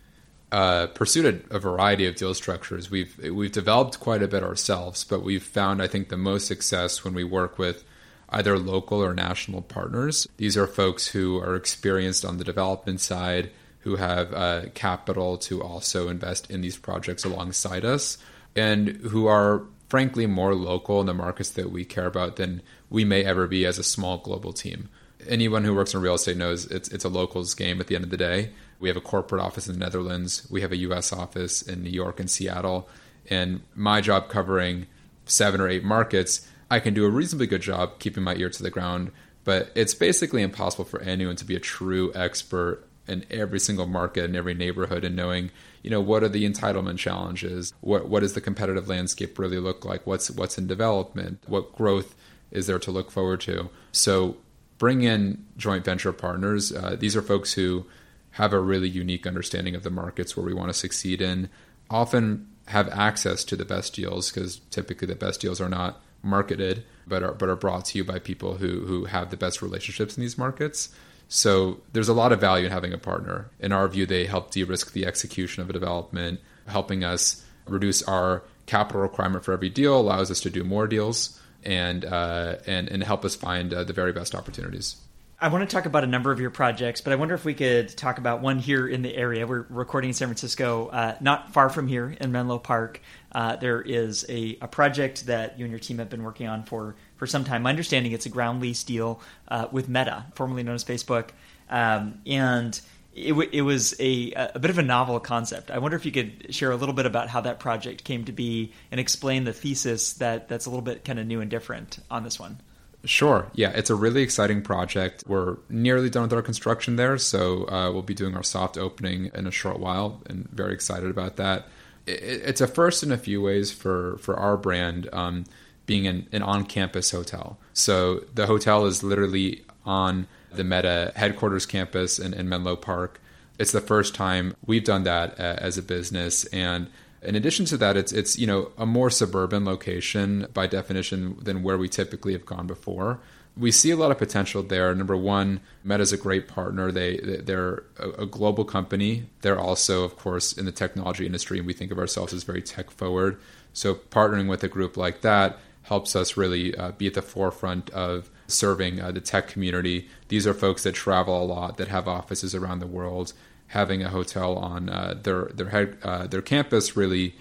uh, 0.52 0.86
pursued 0.88 1.44
a, 1.50 1.56
a, 1.56 1.58
variety 1.58 2.06
of 2.06 2.14
deal 2.14 2.34
structures. 2.34 2.90
We've 2.90 3.18
we've 3.18 3.50
developed 3.50 3.98
quite 3.98 4.22
a 4.22 4.28
bit 4.28 4.42
ourselves, 4.42 5.02
but 5.02 5.22
we've 5.22 5.42
found 5.42 5.82
I 5.82 5.86
think 5.86 6.10
the 6.10 6.18
most 6.18 6.46
success 6.46 7.02
when 7.02 7.14
we 7.14 7.24
work 7.24 7.58
with 7.58 7.82
either 8.28 8.58
local 8.58 9.02
or 9.02 9.14
national 9.14 9.62
partners. 9.62 10.28
These 10.36 10.58
are 10.58 10.66
folks 10.66 11.08
who 11.08 11.38
are 11.38 11.56
experienced 11.56 12.26
on 12.26 12.36
the 12.36 12.44
development 12.44 13.00
side, 13.00 13.50
who 13.80 13.96
have 13.96 14.34
uh, 14.34 14.64
capital 14.74 15.38
to 15.38 15.62
also 15.62 16.10
invest 16.10 16.50
in 16.50 16.60
these 16.60 16.76
projects 16.76 17.24
alongside 17.24 17.86
us, 17.86 18.18
and 18.54 18.88
who 18.88 19.26
are 19.26 19.62
frankly 19.88 20.26
more 20.26 20.54
local 20.54 21.00
in 21.00 21.06
the 21.06 21.14
markets 21.14 21.50
that 21.50 21.72
we 21.72 21.86
care 21.86 22.06
about 22.06 22.36
than 22.36 22.60
we 22.90 23.06
may 23.06 23.24
ever 23.24 23.46
be 23.46 23.64
as 23.64 23.78
a 23.78 23.84
small 23.84 24.18
global 24.18 24.52
team. 24.52 24.90
Anyone 25.26 25.64
who 25.64 25.74
works 25.74 25.94
in 25.94 26.02
real 26.02 26.14
estate 26.14 26.36
knows 26.36 26.66
it's 26.66 26.88
it's 26.88 27.06
a 27.06 27.08
locals 27.08 27.54
game 27.54 27.80
at 27.80 27.86
the 27.86 27.94
end 27.94 28.04
of 28.04 28.10
the 28.10 28.18
day 28.18 28.50
we 28.82 28.88
have 28.88 28.96
a 28.96 29.00
corporate 29.00 29.40
office 29.40 29.68
in 29.68 29.74
the 29.74 29.78
Netherlands. 29.78 30.46
We 30.50 30.60
have 30.60 30.72
a 30.72 30.76
U.S. 30.78 31.12
office 31.12 31.62
in 31.62 31.84
New 31.84 31.90
York 31.90 32.18
and 32.18 32.28
Seattle. 32.28 32.88
And 33.30 33.62
my 33.76 34.00
job 34.00 34.28
covering 34.28 34.88
seven 35.24 35.60
or 35.60 35.68
eight 35.68 35.84
markets, 35.84 36.46
I 36.68 36.80
can 36.80 36.92
do 36.92 37.06
a 37.06 37.08
reasonably 37.08 37.46
good 37.46 37.62
job 37.62 38.00
keeping 38.00 38.24
my 38.24 38.34
ear 38.34 38.50
to 38.50 38.62
the 38.62 38.70
ground. 38.70 39.12
But 39.44 39.70
it's 39.76 39.94
basically 39.94 40.42
impossible 40.42 40.84
for 40.84 41.00
anyone 41.00 41.36
to 41.36 41.44
be 41.44 41.54
a 41.54 41.60
true 41.60 42.10
expert 42.14 42.84
in 43.06 43.24
every 43.30 43.60
single 43.60 43.86
market 43.86 44.24
in 44.24 44.36
every 44.36 44.54
neighborhood 44.54 45.04
and 45.04 45.16
knowing 45.16 45.50
you 45.82 45.90
know 45.90 46.00
what 46.00 46.22
are 46.22 46.28
the 46.28 46.48
entitlement 46.48 46.98
challenges 46.98 47.74
what 47.80 48.08
what 48.08 48.20
does 48.20 48.34
the 48.34 48.40
competitive 48.40 48.88
landscape 48.88 49.40
really 49.40 49.58
look 49.58 49.84
like 49.84 50.06
what's 50.06 50.30
what's 50.30 50.56
in 50.56 50.68
development 50.68 51.42
what 51.48 51.74
growth 51.74 52.14
is 52.52 52.68
there 52.68 52.78
to 52.78 52.92
look 52.92 53.10
forward 53.10 53.40
to 53.40 53.68
so 53.90 54.36
bring 54.78 55.02
in 55.02 55.44
joint 55.56 55.84
venture 55.84 56.12
partners 56.12 56.70
uh, 56.72 56.94
these 56.96 57.16
are 57.16 57.22
folks 57.22 57.54
who 57.54 57.84
have 58.32 58.52
a 58.52 58.60
really 58.60 58.88
unique 58.88 59.26
understanding 59.26 59.74
of 59.74 59.82
the 59.82 59.90
markets 59.90 60.36
where 60.36 60.46
we 60.46 60.54
want 60.54 60.68
to 60.68 60.74
succeed 60.74 61.20
in, 61.20 61.48
often 61.90 62.48
have 62.66 62.88
access 62.88 63.44
to 63.44 63.56
the 63.56 63.64
best 63.64 63.94
deals 63.94 64.30
because 64.30 64.58
typically 64.70 65.06
the 65.06 65.14
best 65.14 65.40
deals 65.40 65.60
are 65.60 65.68
not 65.68 66.00
marketed 66.22 66.84
but 67.06 67.22
are 67.22 67.32
but 67.32 67.48
are 67.48 67.56
brought 67.56 67.84
to 67.84 67.98
you 67.98 68.04
by 68.04 68.18
people 68.18 68.56
who 68.56 68.80
who 68.86 69.04
have 69.06 69.30
the 69.30 69.36
best 69.36 69.62
relationships 69.62 70.16
in 70.16 70.20
these 70.20 70.38
markets. 70.38 70.88
So 71.28 71.80
there's 71.92 72.08
a 72.08 72.14
lot 72.14 72.32
of 72.32 72.40
value 72.40 72.66
in 72.66 72.72
having 72.72 72.92
a 72.92 72.98
partner. 72.98 73.50
In 73.58 73.72
our 73.72 73.88
view, 73.88 74.04
they 74.04 74.26
help 74.26 74.50
de-risk 74.50 74.92
the 74.92 75.06
execution 75.06 75.62
of 75.62 75.70
a 75.70 75.72
development, 75.72 76.40
helping 76.66 77.04
us 77.04 77.42
reduce 77.66 78.02
our 78.02 78.42
capital 78.66 79.00
requirement 79.00 79.44
for 79.44 79.52
every 79.52 79.70
deal, 79.70 79.98
allows 79.98 80.30
us 80.30 80.40
to 80.40 80.50
do 80.50 80.62
more 80.62 80.86
deals, 80.86 81.40
and 81.64 82.04
uh, 82.04 82.56
and 82.66 82.88
and 82.88 83.02
help 83.02 83.24
us 83.24 83.34
find 83.34 83.72
uh, 83.72 83.84
the 83.84 83.92
very 83.92 84.12
best 84.12 84.34
opportunities. 84.34 84.96
I 85.42 85.48
want 85.48 85.68
to 85.68 85.74
talk 85.74 85.86
about 85.86 86.04
a 86.04 86.06
number 86.06 86.30
of 86.30 86.38
your 86.38 86.50
projects, 86.50 87.00
but 87.00 87.12
I 87.12 87.16
wonder 87.16 87.34
if 87.34 87.44
we 87.44 87.52
could 87.52 87.88
talk 87.88 88.18
about 88.18 88.42
one 88.42 88.60
here 88.60 88.86
in 88.86 89.02
the 89.02 89.12
area. 89.12 89.44
We're 89.44 89.66
recording 89.70 90.10
in 90.10 90.14
San 90.14 90.28
Francisco, 90.28 90.86
uh, 90.86 91.16
not 91.20 91.52
far 91.52 91.68
from 91.68 91.88
here 91.88 92.14
in 92.20 92.30
Menlo 92.30 92.60
Park. 92.60 93.00
Uh, 93.32 93.56
there 93.56 93.82
is 93.82 94.24
a, 94.28 94.56
a, 94.60 94.68
project 94.68 95.26
that 95.26 95.58
you 95.58 95.64
and 95.64 95.72
your 95.72 95.80
team 95.80 95.98
have 95.98 96.08
been 96.08 96.22
working 96.22 96.46
on 96.46 96.62
for, 96.62 96.94
for 97.16 97.26
some 97.26 97.42
time. 97.42 97.62
My 97.62 97.70
understanding 97.70 98.12
it's 98.12 98.24
a 98.24 98.28
ground 98.28 98.62
lease 98.62 98.84
deal 98.84 99.20
uh, 99.48 99.66
with 99.72 99.88
Meta, 99.88 100.26
formerly 100.36 100.62
known 100.62 100.76
as 100.76 100.84
Facebook. 100.84 101.30
Um, 101.68 102.20
and 102.24 102.80
it, 103.12 103.30
w- 103.30 103.50
it 103.52 103.62
was 103.62 103.96
a, 103.98 104.30
a 104.54 104.60
bit 104.60 104.70
of 104.70 104.78
a 104.78 104.82
novel 104.82 105.18
concept. 105.18 105.72
I 105.72 105.78
wonder 105.78 105.96
if 105.96 106.06
you 106.06 106.12
could 106.12 106.54
share 106.54 106.70
a 106.70 106.76
little 106.76 106.94
bit 106.94 107.06
about 107.06 107.28
how 107.28 107.40
that 107.40 107.58
project 107.58 108.04
came 108.04 108.26
to 108.26 108.32
be 108.32 108.74
and 108.92 109.00
explain 109.00 109.42
the 109.42 109.52
thesis 109.52 110.12
that, 110.14 110.48
that's 110.48 110.66
a 110.66 110.70
little 110.70 110.84
bit 110.84 111.04
kind 111.04 111.18
of 111.18 111.26
new 111.26 111.40
and 111.40 111.50
different 111.50 111.98
on 112.12 112.22
this 112.22 112.38
one. 112.38 112.60
Sure. 113.04 113.48
Yeah, 113.54 113.70
it's 113.70 113.90
a 113.90 113.96
really 113.96 114.22
exciting 114.22 114.62
project. 114.62 115.24
We're 115.26 115.56
nearly 115.68 116.08
done 116.08 116.22
with 116.22 116.32
our 116.32 116.42
construction 116.42 116.96
there, 116.96 117.18
so 117.18 117.68
uh, 117.68 117.90
we'll 117.92 118.02
be 118.02 118.14
doing 118.14 118.36
our 118.36 118.44
soft 118.44 118.78
opening 118.78 119.30
in 119.34 119.46
a 119.46 119.50
short 119.50 119.80
while, 119.80 120.22
and 120.26 120.48
very 120.50 120.72
excited 120.72 121.10
about 121.10 121.36
that. 121.36 121.66
it's 122.06 122.60
a 122.60 122.66
first 122.66 123.02
in 123.02 123.12
a 123.12 123.18
few 123.18 123.40
ways 123.40 123.72
for 123.72 124.18
for 124.18 124.36
our 124.36 124.56
brand, 124.56 125.08
um, 125.12 125.44
being 125.86 126.06
an, 126.06 126.28
an 126.32 126.42
on-campus 126.42 127.10
hotel. 127.10 127.58
So 127.72 128.24
the 128.34 128.46
hotel 128.46 128.86
is 128.86 129.02
literally 129.02 129.64
on 129.84 130.26
the 130.52 130.64
Meta 130.64 131.12
headquarters 131.16 131.66
campus 131.66 132.18
in, 132.18 132.34
in 132.34 132.48
Menlo 132.48 132.76
Park. 132.76 133.20
It's 133.58 133.72
the 133.72 133.80
first 133.80 134.14
time 134.14 134.54
we've 134.66 134.84
done 134.84 135.04
that 135.04 135.38
uh, 135.38 135.56
as 135.58 135.78
a 135.78 135.82
business, 135.82 136.44
and 136.46 136.88
in 137.22 137.34
addition 137.34 137.64
to 137.66 137.76
that, 137.78 137.96
it's 137.96 138.12
it's 138.12 138.38
you 138.38 138.46
know 138.46 138.72
a 138.76 138.86
more 138.86 139.10
suburban 139.10 139.64
location 139.64 140.46
by 140.52 140.66
definition 140.66 141.36
than 141.40 141.62
where 141.62 141.78
we 141.78 141.88
typically 141.88 142.32
have 142.32 142.46
gone 142.46 142.66
before. 142.66 143.20
We 143.56 143.70
see 143.70 143.90
a 143.90 143.96
lot 143.96 144.10
of 144.10 144.18
potential 144.18 144.62
there. 144.62 144.94
Number 144.94 145.16
one, 145.16 145.60
Meta 145.84 146.02
is 146.02 146.12
a 146.12 146.16
great 146.16 146.48
partner. 146.48 146.90
They 146.90 147.18
they're 147.18 147.84
a 147.98 148.26
global 148.26 148.64
company. 148.64 149.24
They're 149.42 149.58
also, 149.58 150.04
of 150.04 150.16
course, 150.16 150.52
in 150.52 150.64
the 150.64 150.72
technology 150.72 151.26
industry, 151.26 151.58
and 151.58 151.66
we 151.66 151.74
think 151.74 151.92
of 151.92 151.98
ourselves 151.98 152.32
as 152.32 152.44
very 152.44 152.62
tech 152.62 152.90
forward. 152.90 153.38
So 153.72 153.94
partnering 153.94 154.48
with 154.48 154.64
a 154.64 154.68
group 154.68 154.96
like 154.96 155.20
that 155.20 155.58
helps 155.82 156.14
us 156.14 156.36
really 156.36 156.74
uh, 156.76 156.92
be 156.92 157.06
at 157.06 157.14
the 157.14 157.22
forefront 157.22 157.90
of 157.90 158.30
serving 158.46 159.00
uh, 159.00 159.10
the 159.10 159.20
tech 159.20 159.48
community. 159.48 160.08
These 160.28 160.46
are 160.46 160.54
folks 160.54 160.84
that 160.84 160.94
travel 160.94 161.42
a 161.42 161.44
lot, 161.44 161.76
that 161.78 161.88
have 161.88 162.06
offices 162.06 162.54
around 162.54 162.78
the 162.78 162.86
world, 162.86 163.32
having 163.72 164.02
a 164.02 164.08
hotel 164.10 164.56
on 164.58 164.90
uh, 164.90 165.14
their 165.22 165.46
their 165.54 165.70
head, 165.70 165.96
uh, 166.02 166.26
their 166.26 166.42
campus 166.42 166.94
really 166.94 167.34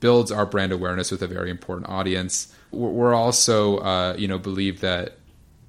builds 0.00 0.32
our 0.32 0.44
brand 0.44 0.72
awareness 0.72 1.12
with 1.12 1.22
a 1.22 1.28
very 1.28 1.48
important 1.48 1.88
audience. 1.88 2.52
We're 2.72 3.14
also 3.14 3.78
uh, 3.78 4.14
you 4.18 4.26
know 4.26 4.38
believe 4.38 4.80
that 4.80 5.18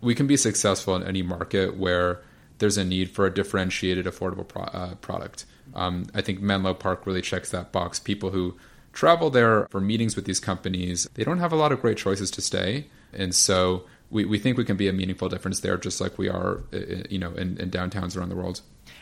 we 0.01 0.15
can 0.15 0.25
be 0.25 0.35
successful 0.35 0.95
in 0.95 1.03
any 1.03 1.21
market 1.21 1.77
where 1.77 2.21
there's 2.57 2.77
a 2.77 2.83
need 2.83 3.11
for 3.11 3.27
a 3.27 3.33
differentiated, 3.33 4.07
affordable 4.07 4.47
pro- 4.47 4.63
uh, 4.63 4.95
product. 4.95 5.45
Um, 5.75 6.07
I 6.15 6.21
think 6.21 6.41
Menlo 6.41 6.73
Park 6.73 7.05
really 7.05 7.21
checks 7.21 7.51
that 7.51 7.71
box. 7.71 7.99
People 7.99 8.31
who 8.31 8.57
travel 8.93 9.29
there 9.29 9.67
for 9.69 9.79
meetings 9.79 10.15
with 10.15 10.25
these 10.25 10.39
companies, 10.39 11.07
they 11.13 11.23
don't 11.23 11.37
have 11.37 11.53
a 11.53 11.55
lot 11.55 11.71
of 11.71 11.79
great 11.79 11.97
choices 11.97 12.31
to 12.31 12.41
stay, 12.41 12.87
and 13.13 13.35
so 13.35 13.85
we, 14.09 14.25
we 14.25 14.39
think 14.39 14.57
we 14.57 14.65
can 14.65 14.77
be 14.77 14.87
a 14.87 14.93
meaningful 14.93 15.29
difference 15.29 15.59
there, 15.59 15.77
just 15.77 16.01
like 16.01 16.17
we 16.17 16.27
are, 16.27 16.63
uh, 16.73 16.79
you 17.07 17.19
know, 17.19 17.33
in, 17.33 17.57
in 17.59 17.69
downtowns 17.69 18.17
around 18.17 18.29
the 18.29 18.35
world. 18.35 18.61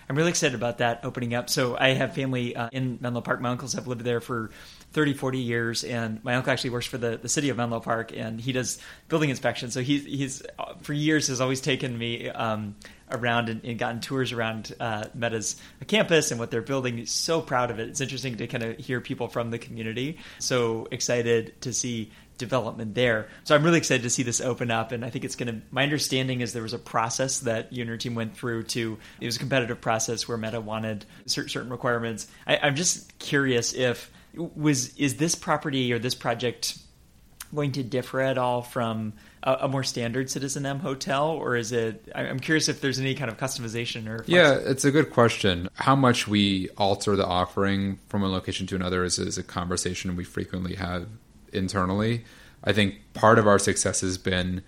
I'm 0.10 0.16
really 0.16 0.30
excited 0.30 0.56
about 0.56 0.80
that 0.80 1.02
opening 1.04 1.34
up. 1.34 1.50
So 1.50 1.78
I 1.78 1.90
have 1.90 2.14
family 2.14 2.56
uh, 2.56 2.70
in 2.72 2.98
Menlo 3.02 3.22
Park. 3.22 3.42
My 3.42 3.50
uncles 3.50 3.74
have 3.74 3.88
lived 3.88 4.02
there 4.02 4.22
for 4.22 4.52
30, 4.94 5.14
40 5.14 5.40
years, 5.40 5.84
and 5.84 6.24
my 6.24 6.36
uncle 6.36 6.52
actually 6.52 6.70
works 6.70 6.86
for 6.86 6.98
the, 6.98 7.18
the 7.18 7.30
city 7.30 7.50
of 7.50 7.58
Menlo 7.58 7.80
Park, 7.80 8.12
and 8.16 8.40
he 8.40 8.52
does 8.52 8.80
building 9.08 9.30
inspection. 9.30 9.72
So 9.72 9.82
he's 9.82 10.06
he's 10.06 10.44
for 10.82 10.94
years 10.94 11.28
has 11.28 11.42
always 11.42 11.62
taken 11.62 11.98
me 11.98 12.30
um, 12.30 12.76
around 13.12 13.50
and, 13.50 13.64
and, 13.64 13.78
gotten 13.78 14.00
tours 14.00 14.32
around 14.32 14.74
uh, 14.80 15.06
Meta's 15.14 15.58
campus 15.88 16.32
and 16.32 16.40
what 16.40 16.52
they're 16.52 16.62
building. 16.62 16.98
He's 16.98 17.12
so 17.12 17.42
proud 17.42 17.72
of 17.72 17.80
it. 17.80 17.90
It's 17.90 18.02
interesting 18.02 18.38
to 18.38 18.48
kind 18.48 18.64
of 18.64 18.78
hear 18.78 19.02
people 19.02 19.28
from 19.28 19.52
the 19.52 19.60
community. 19.60 20.18
So 20.40 20.88
excited 20.92 21.60
to 21.62 21.74
see 21.74 22.12
development 22.38 22.96
there. 22.96 23.28
So 23.44 23.56
I'm 23.56 23.64
really 23.64 23.78
excited 23.78 24.04
to 24.04 24.10
see 24.10 24.24
this 24.24 24.42
open 24.42 24.72
up, 24.72 24.92
and 24.92 25.04
I 25.04 25.10
think 25.10 25.26
it's 25.26 25.36
going 25.36 25.48
to. 25.48 25.62
My 25.72 25.84
understanding 25.84 26.42
is 26.42 26.54
there 26.54 26.64
was 26.64 26.74
a 26.74 26.80
process 26.80 27.40
that 27.42 27.72
you 27.72 27.82
and 27.82 27.88
your 27.88 27.98
team 27.98 28.16
went 28.16 28.36
through 28.36 28.64
to. 28.64 28.98
It 29.20 29.26
was 29.26 29.36
a 29.36 29.40
competitive 29.40 29.82
process 29.82 30.28
where 30.28 30.38
Meta 30.38 30.62
wanted 30.62 31.06
certain 31.26 31.70
requirements. 31.70 32.28
I, 32.48 32.58
I'm 32.58 32.76
just 32.76 33.18
curious 33.20 33.74
if 33.74 34.12
was 34.36 34.96
is 34.98 35.16
this 35.16 35.36
property 35.36 35.94
or 35.94 36.00
this 36.00 36.16
project 36.16 36.78
going 37.54 37.72
to 37.74 37.84
differ 37.84 38.22
at 38.22 38.38
all 38.38 38.62
from 38.62 39.14
a, 39.44 39.54
a, 39.62 39.68
more 39.68 39.84
standard 39.84 40.28
citizenM 40.28 40.80
hotel, 40.80 41.30
or 41.30 41.56
is 41.56 41.72
it? 41.72 42.12
I'm 42.14 42.40
curious 42.40 42.68
if 42.68 42.82
there's 42.82 43.00
any 43.00 43.16
kind 43.16 43.32
of 43.32 43.38
customization 43.38 44.08
or. 44.08 44.24
Yeah, 44.28 44.56
it's 44.56 44.86
a 44.86 44.92
good 44.92 45.12
question. 45.12 45.70
How 45.76 45.96
much 45.96 46.28
we 46.28 46.70
alter 46.78 47.16
the 47.16 47.26
offering 47.26 48.00
from 48.10 48.22
one 48.22 48.32
location 48.32 48.68
to 48.68 48.76
another 48.76 49.04
is, 49.04 49.20
is 49.20 49.38
a 49.38 49.44
conversation 49.44 50.16
we 50.16 50.24
frequently 50.24 50.76
have 50.76 51.08
internally. 51.56 52.26
I 52.64 52.74
think 52.74 52.96
part 53.14 53.40
of 53.40 53.48
our 53.48 53.60
success 53.60 54.02
has 54.02 54.18
been 54.18 54.64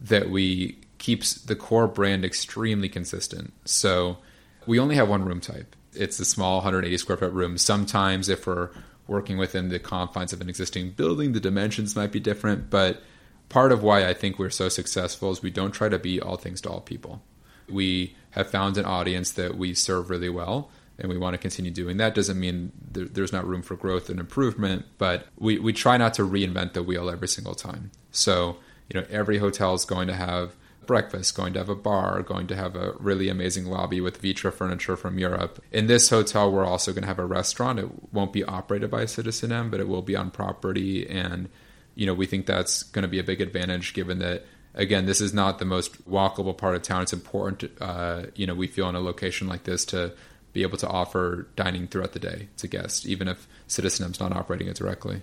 that 0.00 0.30
we 0.30 0.78
keeps 0.98 1.34
the 1.34 1.56
core 1.56 1.88
brand 1.88 2.24
extremely 2.24 2.88
consistent. 2.88 3.52
So 3.64 4.18
we 4.66 4.78
only 4.78 4.96
have 4.96 5.08
one 5.08 5.24
room 5.24 5.40
type. 5.40 5.74
It's 5.94 6.20
a 6.20 6.24
small 6.24 6.56
180 6.58 6.96
square 6.98 7.16
foot 7.16 7.32
room. 7.32 7.58
Sometimes 7.58 8.28
if 8.28 8.46
we're 8.46 8.70
working 9.06 9.38
within 9.38 9.70
the 9.70 9.78
confines 9.78 10.32
of 10.32 10.40
an 10.40 10.48
existing 10.48 10.90
building, 10.90 11.32
the 11.32 11.40
dimensions 11.40 11.96
might 11.96 12.12
be 12.12 12.20
different, 12.20 12.70
but 12.70 13.02
part 13.48 13.72
of 13.72 13.82
why 13.82 14.06
I 14.06 14.14
think 14.14 14.38
we're 14.38 14.50
so 14.50 14.68
successful 14.68 15.32
is 15.32 15.42
we 15.42 15.50
don't 15.50 15.72
try 15.72 15.88
to 15.88 15.98
be 15.98 16.20
all 16.20 16.36
things 16.36 16.60
to 16.62 16.70
all 16.70 16.80
people. 16.80 17.22
We 17.68 18.14
have 18.30 18.50
found 18.50 18.78
an 18.78 18.84
audience 18.84 19.32
that 19.32 19.56
we 19.56 19.74
serve 19.74 20.10
really 20.10 20.28
well, 20.28 20.70
and 21.00 21.08
we 21.08 21.18
want 21.18 21.34
to 21.34 21.38
continue 21.38 21.70
doing 21.70 21.96
that. 21.98 22.14
Doesn't 22.14 22.38
mean 22.38 22.72
there, 22.90 23.04
there's 23.04 23.32
not 23.32 23.46
room 23.46 23.62
for 23.62 23.76
growth 23.76 24.10
and 24.10 24.20
improvement, 24.20 24.84
but 24.98 25.26
we, 25.38 25.58
we 25.58 25.72
try 25.72 25.96
not 25.96 26.14
to 26.14 26.22
reinvent 26.22 26.72
the 26.72 26.82
wheel 26.82 27.10
every 27.10 27.28
single 27.28 27.54
time. 27.54 27.90
So, 28.10 28.56
you 28.88 29.00
know, 29.00 29.06
every 29.10 29.38
hotel 29.38 29.74
is 29.74 29.84
going 29.84 30.08
to 30.08 30.14
have 30.14 30.52
breakfast, 30.86 31.36
going 31.36 31.52
to 31.52 31.58
have 31.60 31.68
a 31.68 31.76
bar, 31.76 32.22
going 32.22 32.46
to 32.48 32.56
have 32.56 32.74
a 32.74 32.94
really 32.98 33.28
amazing 33.28 33.66
lobby 33.66 34.00
with 34.00 34.20
Vitra 34.20 34.52
furniture 34.52 34.96
from 34.96 35.18
Europe. 35.18 35.62
In 35.70 35.86
this 35.86 36.10
hotel, 36.10 36.50
we're 36.50 36.66
also 36.66 36.92
going 36.92 37.02
to 37.02 37.08
have 37.08 37.18
a 37.18 37.26
restaurant. 37.26 37.78
It 37.78 38.12
won't 38.12 38.32
be 38.32 38.42
operated 38.44 38.90
by 38.90 39.04
citizenM, 39.04 39.70
but 39.70 39.80
it 39.80 39.88
will 39.88 40.02
be 40.02 40.16
on 40.16 40.30
property 40.30 41.08
and 41.08 41.48
you 41.94 42.06
know, 42.06 42.14
we 42.14 42.26
think 42.26 42.46
that's 42.46 42.82
going 42.84 43.02
to 43.02 43.08
be 43.08 43.18
a 43.18 43.24
big 43.24 43.40
advantage 43.40 43.92
given 43.94 44.20
that 44.20 44.44
again, 44.74 45.06
this 45.06 45.20
is 45.20 45.34
not 45.34 45.58
the 45.58 45.64
most 45.64 46.08
walkable 46.08 46.56
part 46.56 46.74
of 46.74 46.82
town. 46.82 47.02
It's 47.02 47.12
important, 47.12 47.70
uh, 47.80 48.26
you 48.34 48.46
know, 48.46 48.54
we 48.54 48.66
feel 48.66 48.88
in 48.88 48.94
a 48.94 49.00
location 49.00 49.48
like 49.48 49.64
this 49.64 49.84
to 49.86 50.12
be 50.52 50.62
able 50.62 50.78
to 50.78 50.88
offer 50.88 51.46
dining 51.56 51.86
throughout 51.86 52.12
the 52.12 52.18
day 52.18 52.48
to 52.58 52.66
guests, 52.66 53.06
even 53.06 53.28
if 53.28 53.46
citizenM's 53.68 54.20
not 54.20 54.32
operating 54.32 54.68
it 54.68 54.76
directly. 54.76 55.22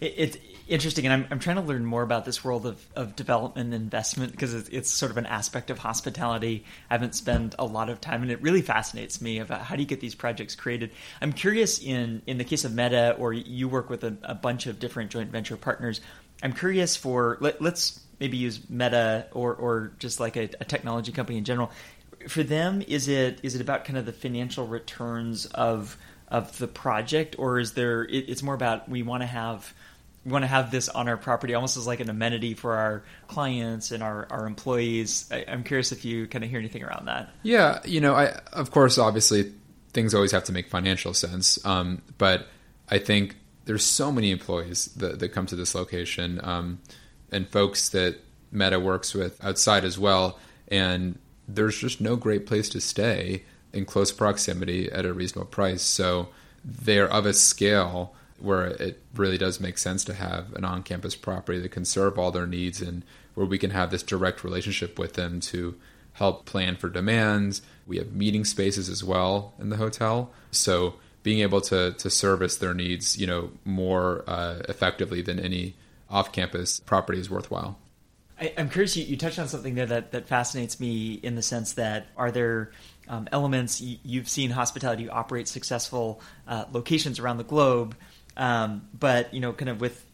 It's 0.00 0.36
interesting, 0.68 1.06
and 1.06 1.12
I'm, 1.12 1.26
I'm 1.30 1.38
trying 1.38 1.56
to 1.56 1.62
learn 1.62 1.84
more 1.84 2.02
about 2.02 2.24
this 2.24 2.44
world 2.44 2.66
of, 2.66 2.84
of 2.96 3.14
development 3.16 3.72
and 3.72 3.74
investment 3.74 4.32
because 4.32 4.52
it's, 4.52 4.68
it's 4.70 4.90
sort 4.90 5.10
of 5.10 5.16
an 5.16 5.26
aspect 5.26 5.70
of 5.70 5.78
hospitality 5.78 6.64
I 6.90 6.94
haven't 6.94 7.14
spent 7.14 7.54
a 7.58 7.64
lot 7.64 7.88
of 7.90 8.00
time, 8.00 8.22
and 8.22 8.30
it 8.30 8.42
really 8.42 8.62
fascinates 8.62 9.20
me 9.20 9.38
about 9.38 9.62
how 9.62 9.76
do 9.76 9.82
you 9.82 9.86
get 9.86 10.00
these 10.00 10.14
projects 10.14 10.54
created. 10.54 10.90
I'm 11.20 11.32
curious 11.32 11.80
in 11.80 12.22
in 12.26 12.38
the 12.38 12.44
case 12.44 12.64
of 12.64 12.74
Meta, 12.74 13.14
or 13.18 13.32
you 13.32 13.68
work 13.68 13.88
with 13.88 14.04
a, 14.04 14.16
a 14.22 14.34
bunch 14.34 14.66
of 14.66 14.78
different 14.78 15.10
joint 15.10 15.30
venture 15.30 15.56
partners. 15.56 16.00
I'm 16.42 16.52
curious 16.52 16.96
for 16.96 17.38
let, 17.40 17.60
us 17.62 18.00
maybe 18.20 18.36
use 18.36 18.60
Meta 18.68 19.26
or 19.32 19.54
or 19.54 19.92
just 19.98 20.18
like 20.20 20.36
a, 20.36 20.50
a 20.60 20.64
technology 20.64 21.12
company 21.12 21.38
in 21.38 21.44
general. 21.44 21.70
For 22.28 22.42
them, 22.42 22.82
is 22.86 23.08
it 23.08 23.40
is 23.42 23.54
it 23.54 23.60
about 23.60 23.84
kind 23.84 23.98
of 23.98 24.06
the 24.06 24.12
financial 24.12 24.66
returns 24.66 25.46
of 25.46 25.96
of 26.28 26.56
the 26.58 26.68
project, 26.68 27.36
or 27.38 27.58
is 27.58 27.72
there? 27.72 28.04
It, 28.04 28.28
it's 28.28 28.42
more 28.42 28.54
about 28.54 28.88
we 28.88 29.02
want 29.02 29.22
to 29.22 29.26
have 29.26 29.72
we 30.24 30.32
want 30.32 30.42
to 30.42 30.48
have 30.48 30.70
this 30.70 30.88
on 30.88 31.08
our 31.08 31.16
property 31.16 31.54
almost 31.54 31.76
as 31.76 31.86
like 31.86 32.00
an 32.00 32.08
amenity 32.08 32.54
for 32.54 32.74
our 32.74 33.02
clients 33.28 33.90
and 33.90 34.02
our, 34.02 34.26
our 34.30 34.46
employees. 34.46 35.28
I, 35.30 35.38
am 35.40 35.64
curious 35.64 35.92
if 35.92 36.04
you 36.04 36.26
kind 36.26 36.42
of 36.42 36.50
hear 36.50 36.58
anything 36.58 36.82
around 36.82 37.06
that. 37.06 37.30
Yeah, 37.42 37.80
you 37.84 38.00
know, 38.00 38.14
I 38.14 38.28
of 38.52 38.70
course, 38.70 38.98
obviously, 38.98 39.52
things 39.92 40.14
always 40.14 40.32
have 40.32 40.44
to 40.44 40.52
make 40.52 40.68
financial 40.68 41.14
sense, 41.14 41.64
um, 41.66 42.02
but 42.18 42.48
I 42.88 42.98
think 42.98 43.36
there's 43.66 43.84
so 43.84 44.10
many 44.10 44.30
employees 44.30 44.86
that, 44.96 45.18
that 45.18 45.28
come 45.30 45.46
to 45.46 45.56
this 45.56 45.74
location 45.74 46.40
um, 46.42 46.80
and 47.30 47.48
folks 47.48 47.90
that 47.90 48.16
Meta 48.50 48.78
works 48.78 49.14
with 49.14 49.42
outside 49.44 49.84
as 49.84 49.98
well, 49.98 50.38
and 50.68 51.18
there's 51.46 51.78
just 51.78 52.00
no 52.00 52.16
great 52.16 52.46
place 52.46 52.68
to 52.70 52.80
stay 52.80 53.44
in 53.72 53.84
close 53.84 54.12
proximity 54.12 54.90
at 54.90 55.04
a 55.04 55.12
reasonable 55.12 55.48
price. 55.48 55.82
So 55.82 56.28
they're 56.64 57.08
of 57.08 57.26
a 57.26 57.34
scale 57.34 58.14
where 58.38 58.66
it 58.66 59.00
really 59.14 59.38
does 59.38 59.60
make 59.60 59.78
sense 59.78 60.04
to 60.04 60.14
have 60.14 60.52
an 60.54 60.64
on-campus 60.64 61.14
property 61.16 61.60
that 61.60 61.70
can 61.70 61.84
serve 61.84 62.18
all 62.18 62.30
their 62.30 62.46
needs 62.46 62.80
and 62.80 63.02
where 63.34 63.46
we 63.46 63.58
can 63.58 63.70
have 63.70 63.90
this 63.90 64.02
direct 64.02 64.44
relationship 64.44 64.98
with 64.98 65.14
them 65.14 65.40
to 65.40 65.74
help 66.14 66.44
plan 66.44 66.76
for 66.76 66.88
demands. 66.88 67.62
We 67.86 67.98
have 67.98 68.12
meeting 68.12 68.44
spaces 68.44 68.88
as 68.88 69.02
well 69.02 69.54
in 69.58 69.70
the 69.70 69.76
hotel, 69.76 70.30
so 70.50 70.94
being 71.22 71.40
able 71.40 71.60
to 71.62 71.92
to 71.92 72.10
service 72.10 72.56
their 72.56 72.74
needs, 72.74 73.16
you 73.18 73.26
know, 73.26 73.50
more 73.64 74.24
uh, 74.26 74.60
effectively 74.68 75.22
than 75.22 75.40
any 75.40 75.74
off-campus 76.10 76.80
property 76.80 77.18
is 77.18 77.30
worthwhile. 77.30 77.78
I, 78.44 78.60
am 78.60 78.68
curious. 78.68 78.96
You, 78.96 79.04
you, 79.04 79.16
touched 79.16 79.38
on 79.38 79.48
something 79.48 79.74
there 79.74 79.86
that 79.86 80.12
that 80.12 80.28
fascinates 80.28 80.78
me 80.80 81.14
in 81.14 81.34
the 81.34 81.42
sense 81.42 81.74
that 81.74 82.06
are 82.16 82.30
there 82.30 82.72
um, 83.08 83.28
elements 83.32 83.80
you've 83.80 84.28
seen 84.28 84.50
hospitality 84.50 85.08
operate 85.08 85.48
successful 85.48 86.20
uh, 86.48 86.64
locations 86.72 87.18
around 87.18 87.38
the 87.38 87.44
globe 87.44 87.94
um, 88.36 88.88
but 88.98 89.32
you 89.32 89.40
know, 89.40 89.52
kind 89.52 89.68
of 89.68 89.80
with 89.80 90.04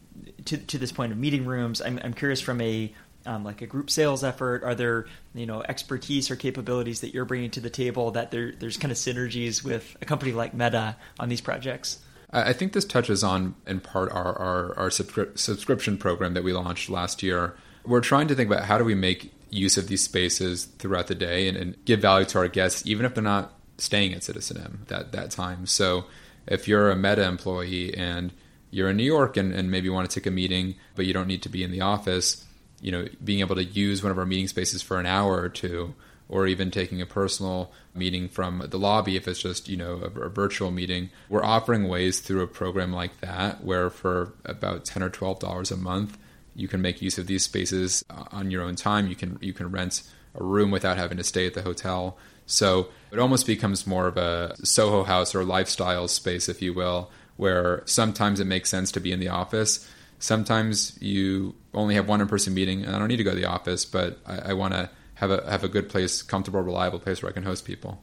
to, 0.45 0.57
to 0.57 0.77
this 0.77 0.91
point 0.91 1.11
of 1.11 1.17
meeting 1.17 1.45
rooms, 1.45 1.81
I'm, 1.81 1.99
I'm 2.03 2.13
curious 2.13 2.41
from 2.41 2.61
a 2.61 2.93
um, 3.23 3.43
like 3.43 3.61
a 3.61 3.67
group 3.67 3.91
sales 3.91 4.23
effort? 4.23 4.63
Are 4.63 4.75
there 4.75 5.05
you 5.33 5.45
know 5.45 5.61
expertise 5.61 6.31
or 6.31 6.35
capabilities 6.35 7.01
that 7.01 7.13
you're 7.13 7.25
bringing 7.25 7.51
to 7.51 7.59
the 7.59 7.69
table 7.69 8.11
that 8.11 8.31
there, 8.31 8.51
there's 8.51 8.77
kind 8.77 8.91
of 8.91 8.97
synergies 8.97 9.63
with 9.63 9.95
a 10.01 10.05
company 10.05 10.31
like 10.31 10.53
Meta 10.53 10.95
on 11.19 11.29
these 11.29 11.41
projects? 11.41 11.99
I 12.33 12.53
think 12.53 12.71
this 12.71 12.85
touches 12.85 13.23
on 13.23 13.55
in 13.67 13.79
part 13.79 14.11
our 14.11 14.37
our, 14.37 14.77
our 14.77 14.89
subscri- 14.89 15.37
subscription 15.37 15.97
program 15.97 16.33
that 16.33 16.43
we 16.43 16.53
launched 16.53 16.89
last 16.89 17.21
year. 17.23 17.55
We're 17.85 18.01
trying 18.01 18.27
to 18.27 18.35
think 18.35 18.49
about 18.49 18.65
how 18.65 18.77
do 18.77 18.83
we 18.83 18.95
make 18.95 19.33
use 19.49 19.77
of 19.77 19.87
these 19.87 20.01
spaces 20.01 20.65
throughout 20.65 21.07
the 21.07 21.15
day 21.15 21.47
and, 21.47 21.57
and 21.57 21.85
give 21.85 22.01
value 22.01 22.25
to 22.25 22.39
our 22.39 22.47
guests, 22.47 22.85
even 22.85 23.05
if 23.05 23.13
they're 23.13 23.23
not 23.23 23.53
staying 23.77 24.13
at 24.13 24.21
citizenM 24.21 24.87
that 24.87 25.11
that 25.11 25.31
time. 25.31 25.65
So 25.65 26.05
if 26.47 26.67
you're 26.67 26.89
a 26.89 26.95
Meta 26.95 27.23
employee 27.23 27.95
and 27.95 28.31
you're 28.69 28.89
in 28.89 28.97
New 28.97 29.03
York 29.03 29.37
and, 29.37 29.53
and 29.53 29.69
maybe 29.69 29.89
want 29.89 30.09
to 30.09 30.19
take 30.19 30.25
a 30.25 30.31
meeting, 30.31 30.75
but 30.95 31.05
you 31.05 31.13
don't 31.13 31.27
need 31.27 31.41
to 31.43 31.49
be 31.49 31.63
in 31.63 31.71
the 31.71 31.81
office, 31.81 32.45
you 32.79 32.91
know, 32.91 33.07
being 33.23 33.41
able 33.41 33.55
to 33.55 33.63
use 33.63 34.01
one 34.01 34.11
of 34.11 34.17
our 34.17 34.25
meeting 34.25 34.47
spaces 34.47 34.81
for 34.81 34.99
an 34.99 35.05
hour 35.05 35.39
or 35.39 35.49
two, 35.49 35.93
or 36.29 36.47
even 36.47 36.71
taking 36.71 37.01
a 37.01 37.05
personal 37.05 37.71
meeting 37.93 38.29
from 38.29 38.65
the 38.69 38.79
lobby 38.79 39.17
if 39.17 39.27
it's 39.27 39.41
just, 39.41 39.67
you 39.67 39.75
know, 39.75 40.01
a, 40.03 40.21
a 40.21 40.29
virtual 40.29 40.71
meeting. 40.71 41.09
We're 41.29 41.43
offering 41.43 41.89
ways 41.89 42.21
through 42.21 42.41
a 42.41 42.47
program 42.47 42.93
like 42.93 43.19
that 43.19 43.63
where 43.63 43.89
for 43.89 44.33
about 44.45 44.85
10 44.85 45.03
or 45.03 45.09
$12 45.09 45.71
a 45.71 45.75
month, 45.75 46.17
you 46.55 46.67
can 46.67 46.81
make 46.81 47.01
use 47.01 47.17
of 47.17 47.27
these 47.27 47.43
spaces 47.43 48.03
uh, 48.09 48.25
on 48.31 48.51
your 48.51 48.63
own 48.63 48.75
time. 48.75 49.07
You 49.07 49.15
can 49.15 49.37
you 49.41 49.53
can 49.53 49.71
rent 49.71 50.03
a 50.35 50.43
room 50.43 50.71
without 50.71 50.97
having 50.97 51.17
to 51.17 51.23
stay 51.23 51.45
at 51.45 51.53
the 51.53 51.61
hotel. 51.61 52.17
So 52.45 52.89
it 53.11 53.19
almost 53.19 53.45
becomes 53.47 53.87
more 53.87 54.07
of 54.07 54.17
a 54.17 54.55
Soho 54.63 55.03
house 55.03 55.35
or 55.35 55.43
lifestyle 55.43 56.07
space, 56.07 56.49
if 56.49 56.61
you 56.61 56.73
will, 56.73 57.09
where 57.37 57.83
sometimes 57.85 58.39
it 58.39 58.45
makes 58.45 58.69
sense 58.69 58.91
to 58.93 58.99
be 58.99 59.11
in 59.11 59.19
the 59.19 59.29
office. 59.29 59.87
Sometimes 60.19 60.97
you 61.01 61.55
only 61.73 61.95
have 61.95 62.07
one 62.07 62.21
in-person 62.21 62.53
meeting, 62.53 62.83
and 62.83 62.95
I 62.95 62.99
don't 62.99 63.07
need 63.07 63.17
to 63.17 63.23
go 63.23 63.31
to 63.31 63.35
the 63.35 63.45
office, 63.45 63.85
but 63.85 64.19
I, 64.25 64.51
I 64.51 64.53
want 64.53 64.73
to 64.73 64.89
have 65.15 65.31
a 65.31 65.49
have 65.49 65.63
a 65.63 65.69
good 65.69 65.89
place, 65.89 66.21
comfortable, 66.21 66.61
reliable 66.61 66.99
place 66.99 67.21
where 67.21 67.29
I 67.29 67.33
can 67.33 67.43
host 67.43 67.65
people. 67.65 68.01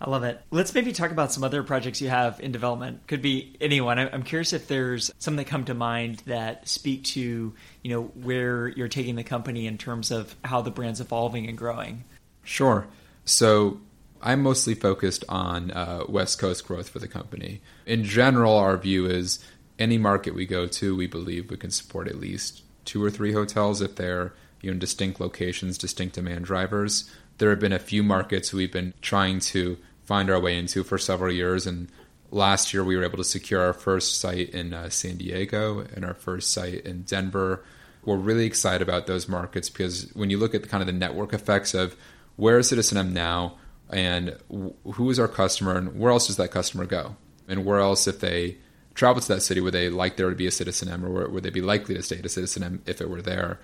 I 0.00 0.10
love 0.10 0.24
it. 0.24 0.40
Let's 0.50 0.74
maybe 0.74 0.92
talk 0.92 1.10
about 1.10 1.32
some 1.32 1.44
other 1.44 1.62
projects 1.62 2.00
you 2.00 2.08
have 2.08 2.40
in 2.40 2.52
development. 2.52 3.06
Could 3.06 3.22
be 3.22 3.56
anyone. 3.60 3.98
I'm 3.98 4.22
curious 4.22 4.52
if 4.52 4.66
there's 4.66 5.12
some 5.18 5.36
that 5.36 5.46
come 5.46 5.64
to 5.66 5.74
mind 5.74 6.22
that 6.26 6.68
speak 6.68 7.04
to 7.04 7.54
you 7.82 7.90
know 7.90 8.02
where 8.02 8.68
you're 8.68 8.88
taking 8.88 9.14
the 9.14 9.24
company 9.24 9.66
in 9.66 9.78
terms 9.78 10.10
of 10.10 10.34
how 10.44 10.62
the 10.62 10.70
brand's 10.70 11.00
evolving 11.00 11.48
and 11.48 11.56
growing. 11.56 12.04
Sure. 12.42 12.86
So 13.24 13.80
I'm 14.20 14.42
mostly 14.42 14.74
focused 14.74 15.24
on 15.28 15.70
uh, 15.70 16.04
West 16.08 16.38
Coast 16.38 16.66
growth 16.66 16.88
for 16.88 16.98
the 16.98 17.08
company. 17.08 17.60
In 17.86 18.04
general, 18.04 18.56
our 18.56 18.76
view 18.76 19.06
is 19.06 19.38
any 19.78 19.98
market 19.98 20.34
we 20.34 20.46
go 20.46 20.66
to, 20.66 20.96
we 20.96 21.06
believe 21.06 21.50
we 21.50 21.56
can 21.56 21.70
support 21.70 22.08
at 22.08 22.16
least 22.16 22.62
two 22.84 23.02
or 23.02 23.10
three 23.10 23.32
hotels 23.32 23.80
if 23.80 23.96
they're 23.96 24.34
you 24.60 24.72
know 24.72 24.78
distinct 24.78 25.20
locations, 25.20 25.78
distinct 25.78 26.14
demand 26.14 26.46
drivers. 26.46 27.10
There 27.38 27.50
have 27.50 27.60
been 27.60 27.72
a 27.72 27.78
few 27.78 28.02
markets 28.02 28.52
we've 28.52 28.72
been 28.72 28.94
trying 29.02 29.40
to 29.40 29.76
find 30.04 30.30
our 30.30 30.40
way 30.40 30.56
into 30.56 30.84
for 30.84 30.98
several 30.98 31.32
years, 31.32 31.66
and 31.66 31.88
last 32.30 32.72
year 32.72 32.84
we 32.84 32.96
were 32.96 33.04
able 33.04 33.18
to 33.18 33.24
secure 33.24 33.60
our 33.60 33.72
first 33.72 34.20
site 34.20 34.50
in 34.50 34.72
uh, 34.72 34.88
San 34.90 35.16
Diego 35.16 35.80
and 35.94 36.04
our 36.04 36.14
first 36.14 36.52
site 36.52 36.84
in 36.84 37.02
Denver. 37.02 37.64
We're 38.04 38.16
really 38.16 38.44
excited 38.44 38.82
about 38.82 39.06
those 39.06 39.28
markets 39.28 39.70
because 39.70 40.10
when 40.14 40.30
you 40.30 40.38
look 40.38 40.54
at 40.54 40.62
the 40.62 40.68
kind 40.68 40.82
of 40.82 40.86
the 40.86 40.92
network 40.92 41.32
effects 41.32 41.74
of 41.74 41.96
where 42.36 42.58
is 42.58 42.70
citizenM 42.70 43.12
now, 43.12 43.56
and 43.90 44.36
who 44.48 45.10
is 45.10 45.18
our 45.18 45.28
customer, 45.28 45.76
and 45.76 45.98
where 45.98 46.10
else 46.10 46.26
does 46.26 46.36
that 46.36 46.50
customer 46.50 46.84
go, 46.84 47.16
and 47.48 47.64
where 47.64 47.80
else 47.80 48.06
if 48.06 48.20
they 48.20 48.56
travel 48.94 49.20
to 49.20 49.28
that 49.28 49.40
city 49.40 49.60
would 49.60 49.74
they 49.74 49.88
like 49.88 50.16
there 50.16 50.30
to 50.30 50.36
be 50.36 50.46
a 50.46 50.50
citizenM, 50.50 51.04
or 51.04 51.28
would 51.28 51.42
they 51.42 51.50
be 51.50 51.60
likely 51.60 51.94
to 51.94 52.02
stay 52.02 52.18
at 52.18 52.24
a 52.24 52.28
citizenM 52.28 52.80
if 52.86 53.00
it 53.00 53.08
were 53.08 53.22
there? 53.22 53.60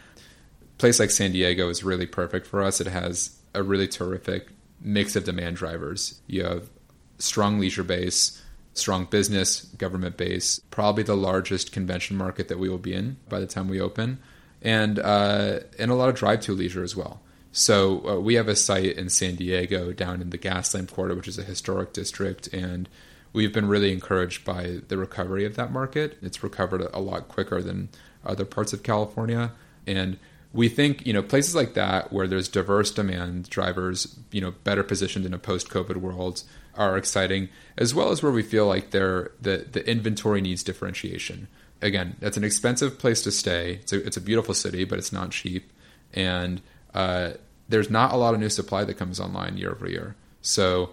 A 0.63 0.79
place 0.79 1.01
like 1.01 1.11
San 1.11 1.33
Diego 1.33 1.69
is 1.69 1.85
really 1.85 2.07
perfect 2.07 2.47
for 2.47 2.63
us. 2.63 2.81
It 2.81 2.87
has 2.87 3.40
a 3.55 3.63
really 3.63 3.89
terrific 3.89 4.49
mix 4.81 5.17
of 5.17 5.25
demand 5.25 5.57
drivers. 5.57 6.21
You 6.27 6.45
have 6.45 6.71
strong 7.19 7.59
leisure 7.59 7.85
base, 7.85 8.41
strong 8.75 9.05
business, 9.05 9.65
government 9.77 10.17
base, 10.17 10.61
probably 10.71 11.03
the 11.03 11.17
largest 11.17 11.73
convention 11.73 12.17
market 12.17 12.49
that 12.49 12.59
we 12.59 12.69
will 12.69 12.79
be 12.79 12.95
in 12.95 13.17
by 13.29 13.41
the 13.41 13.47
time 13.47 13.69
we 13.69 13.81
open 13.81 14.19
and 14.63 14.99
uh, 14.99 15.61
and 15.79 15.91
a 15.91 15.95
lot 15.95 16.09
of 16.09 16.15
drive-to 16.15 16.53
leisure 16.53 16.83
as 16.83 16.97
well. 16.97 17.21
So 17.53 18.09
uh, 18.09 18.21
we 18.21 18.35
have 18.35 18.49
a 18.49 18.55
site 18.55 18.97
in 18.97 19.09
San 19.09 19.35
Diego 19.35 19.93
down 19.93 20.23
in 20.23 20.31
the 20.31 20.39
Gaslamp 20.39 20.93
Quarter, 20.93 21.17
which 21.17 21.27
is 21.29 21.39
a 21.39 21.43
historic 21.43 21.93
district, 21.93 22.47
and 22.49 22.89
we've 23.33 23.53
been 23.53 23.67
really 23.67 23.93
encouraged 23.93 24.45
by 24.45 24.81
the 24.89 24.97
recovery 24.97 25.45
of 25.45 25.57
that 25.57 25.73
market. 25.73 26.17
It's 26.23 26.43
recovered 26.43 26.83
a 26.93 27.01
lot 27.01 27.29
quicker 27.29 27.61
than 27.61 27.89
other 28.25 28.45
parts 28.45 28.73
of 28.73 28.83
California, 28.83 29.53
and 29.87 30.19
we 30.53 30.69
think 30.69 31.07
you 31.07 31.13
know 31.13 31.23
places 31.23 31.55
like 31.55 31.75
that 31.75 32.13
where 32.13 32.27
there's 32.27 32.49
diverse 32.49 32.91
demand 32.91 33.49
drivers, 33.51 34.19
you 34.33 34.41
know, 34.41 34.53
better 34.65 34.83
positioned 34.83 35.25
in 35.25 35.35
a 35.35 35.39
post-COVID 35.39 35.97
world 35.97 36.43
are 36.75 36.97
exciting, 36.97 37.49
as 37.77 37.95
well 37.95 38.11
as 38.11 38.23
where 38.23 38.33
we 38.33 38.43
feel 38.43 38.67
like 38.67 38.91
they're, 38.91 39.33
the 39.41 39.67
the 39.71 39.89
inventory 39.89 40.41
needs 40.41 40.63
differentiation. 40.63 41.49
Again, 41.83 42.17
that's 42.21 42.37
an 42.37 42.45
expensive 42.45 42.99
place 42.99 43.23
to 43.23 43.31
stay. 43.31 43.75
It's 43.83 43.93
a, 43.93 44.07
it's 44.07 44.17
a 44.17 44.21
beautiful 44.21 44.55
city, 44.55 44.85
but 44.85 44.99
it's 44.99 45.13
not 45.13 45.31
cheap, 45.31 45.73
and 46.13 46.61
uh, 46.95 47.33
there's 47.69 47.91
not 47.91 48.13
a 48.13 48.17
lot 48.17 48.35
of 48.35 48.41
new 48.41 48.51
supply 48.51 48.85
that 48.85 48.95
comes 48.95 49.21
online 49.21 49.57
year 49.57 49.71
over 49.71 49.89
year. 49.89 50.17
So 50.43 50.91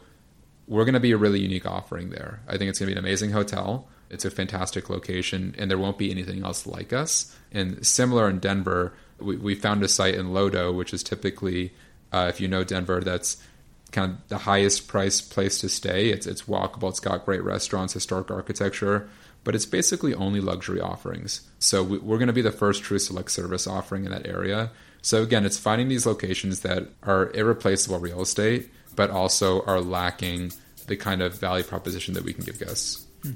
we're 0.68 0.86
going 0.86 0.94
to 0.94 1.00
be 1.00 1.12
a 1.12 1.18
really 1.18 1.40
unique 1.40 1.66
offering 1.66 2.10
there. 2.10 2.42
I 2.48 2.58
think 2.58 2.70
it's 2.70 2.80
going 2.80 2.90
to 2.90 2.96
be 2.96 3.00
an 3.00 3.04
amazing 3.04 3.32
hotel. 3.32 3.88
It's 4.10 4.26
a 4.26 4.32
fantastic 4.32 4.90
location, 4.90 5.56
and 5.58 5.70
there 5.70 5.78
won't 5.78 5.98
be 5.98 6.12
anything 6.12 6.44
else 6.44 6.68
like 6.68 6.94
us. 6.94 7.36
And 7.52 7.86
similar 7.86 8.30
in 8.30 8.40
Denver, 8.40 8.94
we, 9.19 9.38
we 9.38 9.55
found 9.55 9.83
a 9.83 9.88
site 9.88 10.15
in 10.15 10.33
LoDo, 10.33 10.71
which 10.71 10.93
is 10.93 11.03
typically, 11.03 11.74
uh, 12.12 12.27
if 12.29 12.39
you 12.41 12.47
know 12.47 12.63
Denver, 12.63 13.01
that's 13.01 13.38
kind 13.91 14.12
of 14.12 14.27
the 14.27 14.38
highest 14.39 14.88
priced 14.88 15.31
place 15.31 15.59
to 15.59 15.69
stay. 15.69 16.09
It's 16.09 16.27
it's 16.27 16.43
walkable. 16.43 16.89
It's 16.89 17.00
got 17.00 17.25
great 17.25 17.43
restaurants, 17.43 17.93
historic 17.93 18.29
architecture, 18.31 19.09
but 19.43 19.55
it's 19.55 19.65
basically 19.65 20.13
only 20.13 20.41
luxury 20.41 20.81
offerings. 20.81 21.41
So 21.59 21.83
we, 21.83 21.97
we're 22.00 22.17
going 22.17 22.27
to 22.27 22.33
be 22.33 22.41
the 22.41 22.51
first 22.51 22.83
true 22.83 23.00
select 23.00 23.31
service 23.31 23.67
offering 23.67 24.05
in 24.05 24.12
that 24.12 24.27
area. 24.27 24.71
So 25.01 25.24
again, 25.24 25.45
it's 25.45 25.57
finding 25.57 25.88
these 25.88 26.05
locations 26.05 26.62
that 26.62 26.89
are 27.03 27.31
irreplaceable 27.33 28.00
real 28.00 28.21
estate, 28.21 28.69
but 28.95 29.09
also 29.09 29.62
are 29.63 29.79
lacking 29.79 30.51
the 30.88 30.97
kind 30.97 31.21
of 31.21 31.39
value 31.39 31.63
proposition 31.63 32.13
that 32.15 32.24
we 32.24 32.33
can 32.33 32.43
give 32.43 32.59
guests. 32.59 33.05
Hmm. 33.24 33.33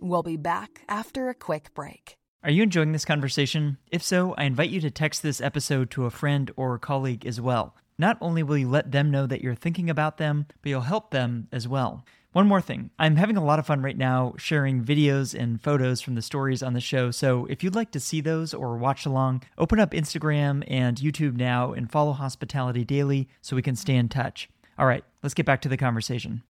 We'll 0.00 0.22
be 0.22 0.36
back 0.36 0.82
after 0.88 1.28
a 1.28 1.34
quick 1.34 1.72
break. 1.74 2.18
Are 2.44 2.50
you 2.50 2.64
enjoying 2.64 2.90
this 2.90 3.04
conversation? 3.04 3.78
If 3.92 4.02
so, 4.02 4.34
I 4.36 4.42
invite 4.42 4.70
you 4.70 4.80
to 4.80 4.90
text 4.90 5.22
this 5.22 5.40
episode 5.40 5.92
to 5.92 6.06
a 6.06 6.10
friend 6.10 6.50
or 6.56 6.74
a 6.74 6.78
colleague 6.80 7.24
as 7.24 7.40
well. 7.40 7.76
Not 7.98 8.18
only 8.20 8.42
will 8.42 8.58
you 8.58 8.68
let 8.68 8.90
them 8.90 9.12
know 9.12 9.28
that 9.28 9.42
you're 9.42 9.54
thinking 9.54 9.88
about 9.88 10.16
them, 10.16 10.46
but 10.60 10.68
you'll 10.68 10.80
help 10.80 11.12
them 11.12 11.46
as 11.52 11.68
well. 11.68 12.04
One 12.32 12.48
more 12.48 12.60
thing. 12.60 12.90
I'm 12.98 13.14
having 13.14 13.36
a 13.36 13.44
lot 13.44 13.60
of 13.60 13.66
fun 13.66 13.80
right 13.80 13.96
now 13.96 14.34
sharing 14.38 14.82
videos 14.82 15.38
and 15.38 15.62
photos 15.62 16.00
from 16.00 16.16
the 16.16 16.22
stories 16.22 16.64
on 16.64 16.72
the 16.72 16.80
show. 16.80 17.12
So 17.12 17.46
if 17.46 17.62
you'd 17.62 17.76
like 17.76 17.92
to 17.92 18.00
see 18.00 18.20
those 18.20 18.52
or 18.52 18.76
watch 18.76 19.06
along, 19.06 19.44
open 19.56 19.78
up 19.78 19.92
Instagram 19.92 20.64
and 20.66 20.96
YouTube 20.96 21.36
now 21.36 21.72
and 21.72 21.92
follow 21.92 22.10
Hospitality 22.10 22.84
Daily 22.84 23.28
so 23.40 23.54
we 23.54 23.62
can 23.62 23.76
stay 23.76 23.94
in 23.94 24.08
touch. 24.08 24.50
All 24.76 24.86
right, 24.86 25.04
let's 25.22 25.34
get 25.34 25.46
back 25.46 25.60
to 25.60 25.68
the 25.68 25.76
conversation. 25.76 26.42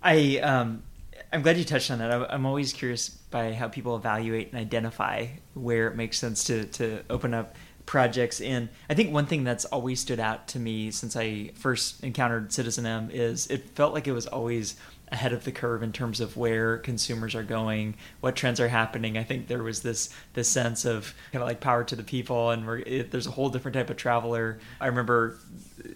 I 0.00 0.38
um, 0.38 0.84
I'm 1.32 1.42
glad 1.42 1.58
you 1.58 1.64
touched 1.64 1.90
on 1.90 1.98
that. 1.98 2.32
I'm 2.32 2.46
always 2.46 2.72
curious 2.72 3.08
by 3.08 3.52
how 3.52 3.68
people 3.68 3.96
evaluate 3.96 4.50
and 4.52 4.60
identify 4.60 5.26
where 5.54 5.88
it 5.88 5.96
makes 5.96 6.18
sense 6.18 6.44
to 6.44 6.64
to 6.64 7.02
open 7.10 7.34
up 7.34 7.56
projects 7.84 8.42
and 8.42 8.68
i 8.90 8.94
think 8.94 9.10
one 9.10 9.24
thing 9.24 9.44
that's 9.44 9.64
always 9.64 9.98
stood 9.98 10.20
out 10.20 10.46
to 10.46 10.58
me 10.58 10.90
since 10.90 11.16
i 11.16 11.50
first 11.54 12.04
encountered 12.04 12.50
citizenM 12.50 13.10
is 13.10 13.46
it 13.46 13.66
felt 13.70 13.94
like 13.94 14.06
it 14.06 14.12
was 14.12 14.26
always 14.26 14.76
ahead 15.10 15.32
of 15.32 15.44
the 15.44 15.52
curve 15.52 15.82
in 15.82 15.92
terms 15.92 16.20
of 16.20 16.36
where 16.36 16.78
consumers 16.78 17.34
are 17.34 17.42
going 17.42 17.94
what 18.20 18.36
trends 18.36 18.60
are 18.60 18.68
happening. 18.68 19.16
I 19.16 19.22
think 19.22 19.48
there 19.48 19.62
was 19.62 19.82
this 19.82 20.10
this 20.34 20.48
sense 20.48 20.84
of 20.84 21.14
kind 21.32 21.42
of 21.42 21.48
like 21.48 21.60
power 21.60 21.84
to 21.84 21.96
the 21.96 22.02
people 22.02 22.50
and 22.50 22.68
it, 22.86 23.10
there's 23.10 23.26
a 23.26 23.30
whole 23.30 23.48
different 23.48 23.74
type 23.74 23.90
of 23.90 23.96
traveler. 23.96 24.58
I 24.80 24.86
remember 24.86 25.38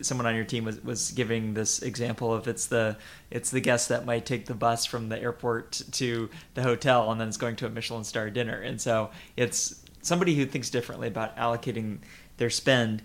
someone 0.00 0.26
on 0.26 0.34
your 0.34 0.44
team 0.44 0.64
was, 0.64 0.82
was 0.82 1.10
giving 1.10 1.54
this 1.54 1.82
example 1.82 2.32
of 2.32 2.48
it's 2.48 2.66
the 2.66 2.96
it's 3.30 3.50
the 3.50 3.60
guest 3.60 3.88
that 3.88 4.06
might 4.06 4.26
take 4.26 4.46
the 4.46 4.54
bus 4.54 4.86
from 4.86 5.08
the 5.08 5.18
airport 5.18 5.82
to 5.92 6.30
the 6.54 6.62
hotel 6.62 7.10
and 7.10 7.20
then 7.20 7.28
it's 7.28 7.36
going 7.36 7.56
to 7.56 7.66
a 7.66 7.70
Michelin 7.70 8.04
star 8.04 8.30
dinner. 8.30 8.60
And 8.60 8.80
so 8.80 9.10
it's 9.36 9.82
somebody 10.02 10.34
who 10.34 10.46
thinks 10.46 10.70
differently 10.70 11.08
about 11.08 11.36
allocating 11.36 11.98
their 12.36 12.50
spend. 12.50 13.02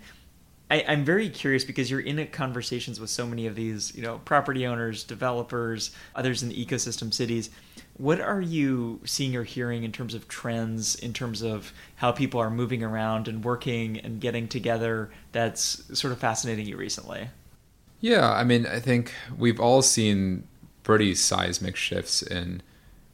I, 0.70 0.76
am 0.78 1.04
very 1.04 1.30
curious 1.30 1.64
because 1.64 1.90
you're 1.90 2.00
in 2.00 2.24
conversations 2.28 3.00
with 3.00 3.10
so 3.10 3.26
many 3.26 3.46
of 3.46 3.54
these, 3.54 3.94
you 3.94 4.02
know, 4.02 4.20
property 4.24 4.66
owners, 4.66 5.02
developers, 5.02 5.90
others 6.14 6.42
in 6.42 6.50
the 6.50 6.66
ecosystem 6.66 7.12
cities. 7.12 7.50
What 7.96 8.20
are 8.20 8.40
you 8.40 9.00
seeing 9.04 9.34
or 9.34 9.44
hearing 9.44 9.82
in 9.82 9.92
terms 9.92 10.14
of 10.14 10.28
trends, 10.28 10.94
in 10.94 11.12
terms 11.12 11.42
of 11.42 11.72
how 11.96 12.12
people 12.12 12.40
are 12.40 12.50
moving 12.50 12.82
around 12.82 13.28
and 13.28 13.44
working 13.44 13.98
and 13.98 14.20
getting 14.20 14.46
together 14.46 15.10
that's 15.32 15.98
sort 15.98 16.12
of 16.12 16.18
fascinating 16.18 16.66
you 16.66 16.76
recently? 16.76 17.30
Yeah, 18.00 18.30
I 18.30 18.44
mean, 18.44 18.66
I 18.66 18.78
think 18.78 19.14
we've 19.36 19.58
all 19.58 19.82
seen 19.82 20.46
pretty 20.84 21.14
seismic 21.14 21.76
shifts 21.76 22.22
in 22.22 22.62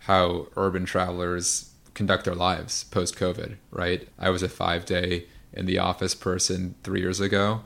how 0.00 0.48
urban 0.56 0.84
travelers 0.84 1.70
conduct 1.94 2.24
their 2.24 2.34
lives 2.34 2.84
post 2.84 3.16
COVID, 3.16 3.56
right? 3.70 4.08
I 4.18 4.30
was 4.30 4.42
a 4.42 4.48
five 4.48 4.84
day 4.84 5.26
in 5.54 5.66
the 5.66 5.78
office 5.78 6.14
person 6.14 6.74
three 6.82 7.00
years 7.00 7.20
ago. 7.20 7.62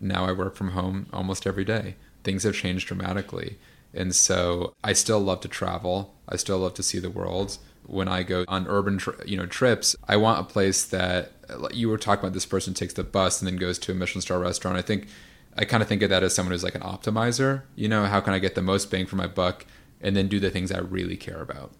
Now 0.00 0.26
I 0.26 0.32
work 0.32 0.54
from 0.54 0.72
home 0.72 1.06
almost 1.12 1.46
every 1.46 1.64
day. 1.64 1.96
Things 2.24 2.42
have 2.42 2.54
changed 2.54 2.88
dramatically. 2.88 3.58
And 3.94 4.14
so 4.14 4.74
I 4.84 4.92
still 4.92 5.20
love 5.20 5.40
to 5.40 5.48
travel. 5.48 6.14
I 6.28 6.36
still 6.36 6.58
love 6.58 6.74
to 6.74 6.82
see 6.82 6.98
the 6.98 7.10
world. 7.10 7.58
When 7.86 8.06
I 8.06 8.22
go 8.22 8.44
on 8.48 8.66
urban, 8.68 8.98
tri- 8.98 9.14
you 9.24 9.36
know, 9.36 9.46
trips, 9.46 9.96
I 10.06 10.16
want 10.18 10.40
a 10.40 10.44
place 10.44 10.84
that 10.86 11.32
you 11.72 11.88
were 11.88 11.96
talking 11.96 12.20
about. 12.20 12.34
This 12.34 12.44
person 12.44 12.74
takes 12.74 12.92
the 12.92 13.04
bus 13.04 13.40
and 13.40 13.48
then 13.48 13.56
goes 13.56 13.78
to 13.78 13.92
a 13.92 13.94
Michelin 13.94 14.20
star 14.20 14.38
restaurant. 14.38 14.76
I 14.76 14.82
think 14.82 15.08
I 15.56 15.64
kind 15.64 15.82
of 15.82 15.88
think 15.88 16.02
of 16.02 16.10
that 16.10 16.22
as 16.22 16.34
someone 16.34 16.52
who's 16.52 16.62
like 16.62 16.74
an 16.74 16.82
optimizer. 16.82 17.62
You 17.76 17.88
know, 17.88 18.04
how 18.04 18.20
can 18.20 18.34
I 18.34 18.38
get 18.38 18.54
the 18.54 18.62
most 18.62 18.90
bang 18.90 19.06
for 19.06 19.16
my 19.16 19.26
buck 19.26 19.64
and 20.00 20.14
then 20.14 20.28
do 20.28 20.38
the 20.38 20.50
things 20.50 20.70
I 20.70 20.78
really 20.78 21.16
care 21.16 21.40
about? 21.40 21.72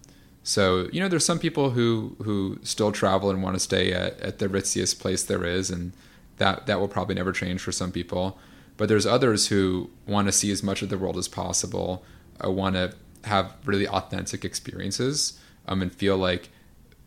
So 0.49 0.89
you 0.91 0.99
know, 0.99 1.07
there's 1.07 1.25
some 1.25 1.37
people 1.37 1.69
who 1.69 2.15
who 2.23 2.57
still 2.63 2.91
travel 2.91 3.29
and 3.29 3.43
want 3.43 3.55
to 3.55 3.59
stay 3.59 3.93
at, 3.93 4.19
at 4.19 4.39
the 4.39 4.49
ritziest 4.49 4.99
place 4.99 5.23
there 5.23 5.45
is, 5.45 5.69
and 5.69 5.93
that 6.37 6.65
that 6.65 6.79
will 6.79 6.87
probably 6.87 7.13
never 7.13 7.31
change 7.31 7.61
for 7.61 7.71
some 7.71 7.91
people. 7.91 8.39
But 8.75 8.89
there's 8.89 9.05
others 9.05 9.49
who 9.49 9.91
want 10.07 10.27
to 10.27 10.31
see 10.31 10.49
as 10.49 10.63
much 10.63 10.81
of 10.81 10.89
the 10.89 10.97
world 10.97 11.17
as 11.17 11.27
possible, 11.27 12.03
uh, 12.43 12.49
want 12.49 12.73
to 12.77 12.95
have 13.25 13.57
really 13.63 13.87
authentic 13.87 14.43
experiences, 14.43 15.39
um, 15.67 15.83
and 15.83 15.93
feel 15.93 16.17
like 16.17 16.49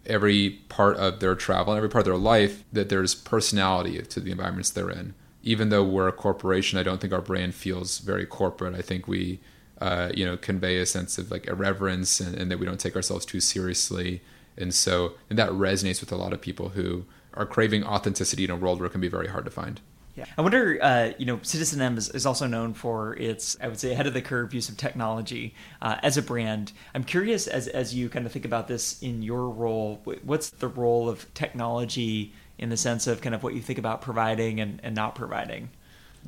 every 0.06 0.60
part 0.68 0.96
of 0.98 1.18
their 1.18 1.34
travel 1.34 1.72
and 1.72 1.78
every 1.78 1.90
part 1.90 2.02
of 2.02 2.12
their 2.12 2.16
life 2.16 2.62
that 2.72 2.90
there's 2.90 3.12
personality 3.12 4.00
to 4.02 4.20
the 4.20 4.30
environments 4.30 4.70
they're 4.70 4.88
in. 4.88 5.14
Even 5.42 5.68
though 5.68 5.82
we're 5.82 6.06
a 6.06 6.12
corporation, 6.12 6.78
I 6.78 6.84
don't 6.84 7.00
think 7.00 7.12
our 7.12 7.20
brand 7.20 7.56
feels 7.56 7.98
very 7.98 8.24
corporate. 8.24 8.76
I 8.76 8.82
think 8.82 9.08
we 9.08 9.40
uh, 9.82 10.12
you 10.14 10.24
know, 10.24 10.36
convey 10.36 10.78
a 10.78 10.86
sense 10.86 11.18
of 11.18 11.32
like 11.32 11.48
irreverence 11.48 12.20
and, 12.20 12.36
and, 12.36 12.50
that 12.52 12.58
we 12.60 12.64
don't 12.64 12.78
take 12.78 12.94
ourselves 12.94 13.26
too 13.26 13.40
seriously. 13.40 14.22
And 14.56 14.72
so 14.72 15.14
and 15.28 15.36
that 15.40 15.50
resonates 15.50 16.00
with 16.00 16.12
a 16.12 16.16
lot 16.16 16.32
of 16.32 16.40
people 16.40 16.68
who 16.68 17.04
are 17.34 17.44
craving 17.44 17.82
authenticity 17.82 18.44
in 18.44 18.50
a 18.50 18.56
world 18.56 18.78
where 18.78 18.86
it 18.86 18.90
can 18.90 19.00
be 19.00 19.08
very 19.08 19.26
hard 19.26 19.44
to 19.44 19.50
find. 19.50 19.80
Yeah. 20.14 20.26
I 20.38 20.42
wonder, 20.42 20.78
uh, 20.80 21.12
you 21.18 21.26
know, 21.26 21.38
citizenM 21.38 21.96
is, 21.96 22.10
is, 22.10 22.26
also 22.26 22.46
known 22.46 22.74
for 22.74 23.16
its, 23.16 23.56
I 23.62 23.66
would 23.66 23.80
say, 23.80 23.92
ahead 23.92 24.06
of 24.06 24.12
the 24.12 24.20
curve 24.20 24.52
use 24.52 24.68
of 24.68 24.76
technology 24.76 25.54
uh, 25.80 25.96
as 26.02 26.18
a 26.18 26.22
brand. 26.22 26.72
I'm 26.94 27.02
curious, 27.02 27.46
as, 27.46 27.66
as 27.66 27.94
you 27.94 28.10
kind 28.10 28.26
of 28.26 28.30
think 28.30 28.44
about 28.44 28.68
this 28.68 29.02
in 29.02 29.22
your 29.22 29.48
role, 29.48 30.02
what's 30.22 30.50
the 30.50 30.68
role 30.68 31.08
of 31.08 31.32
technology 31.32 32.34
in 32.58 32.68
the 32.68 32.76
sense 32.76 33.06
of 33.06 33.22
kind 33.22 33.34
of 33.34 33.42
what 33.42 33.54
you 33.54 33.62
think 33.62 33.78
about 33.78 34.02
providing 34.02 34.60
and, 34.60 34.80
and 34.84 34.94
not 34.94 35.14
providing? 35.14 35.70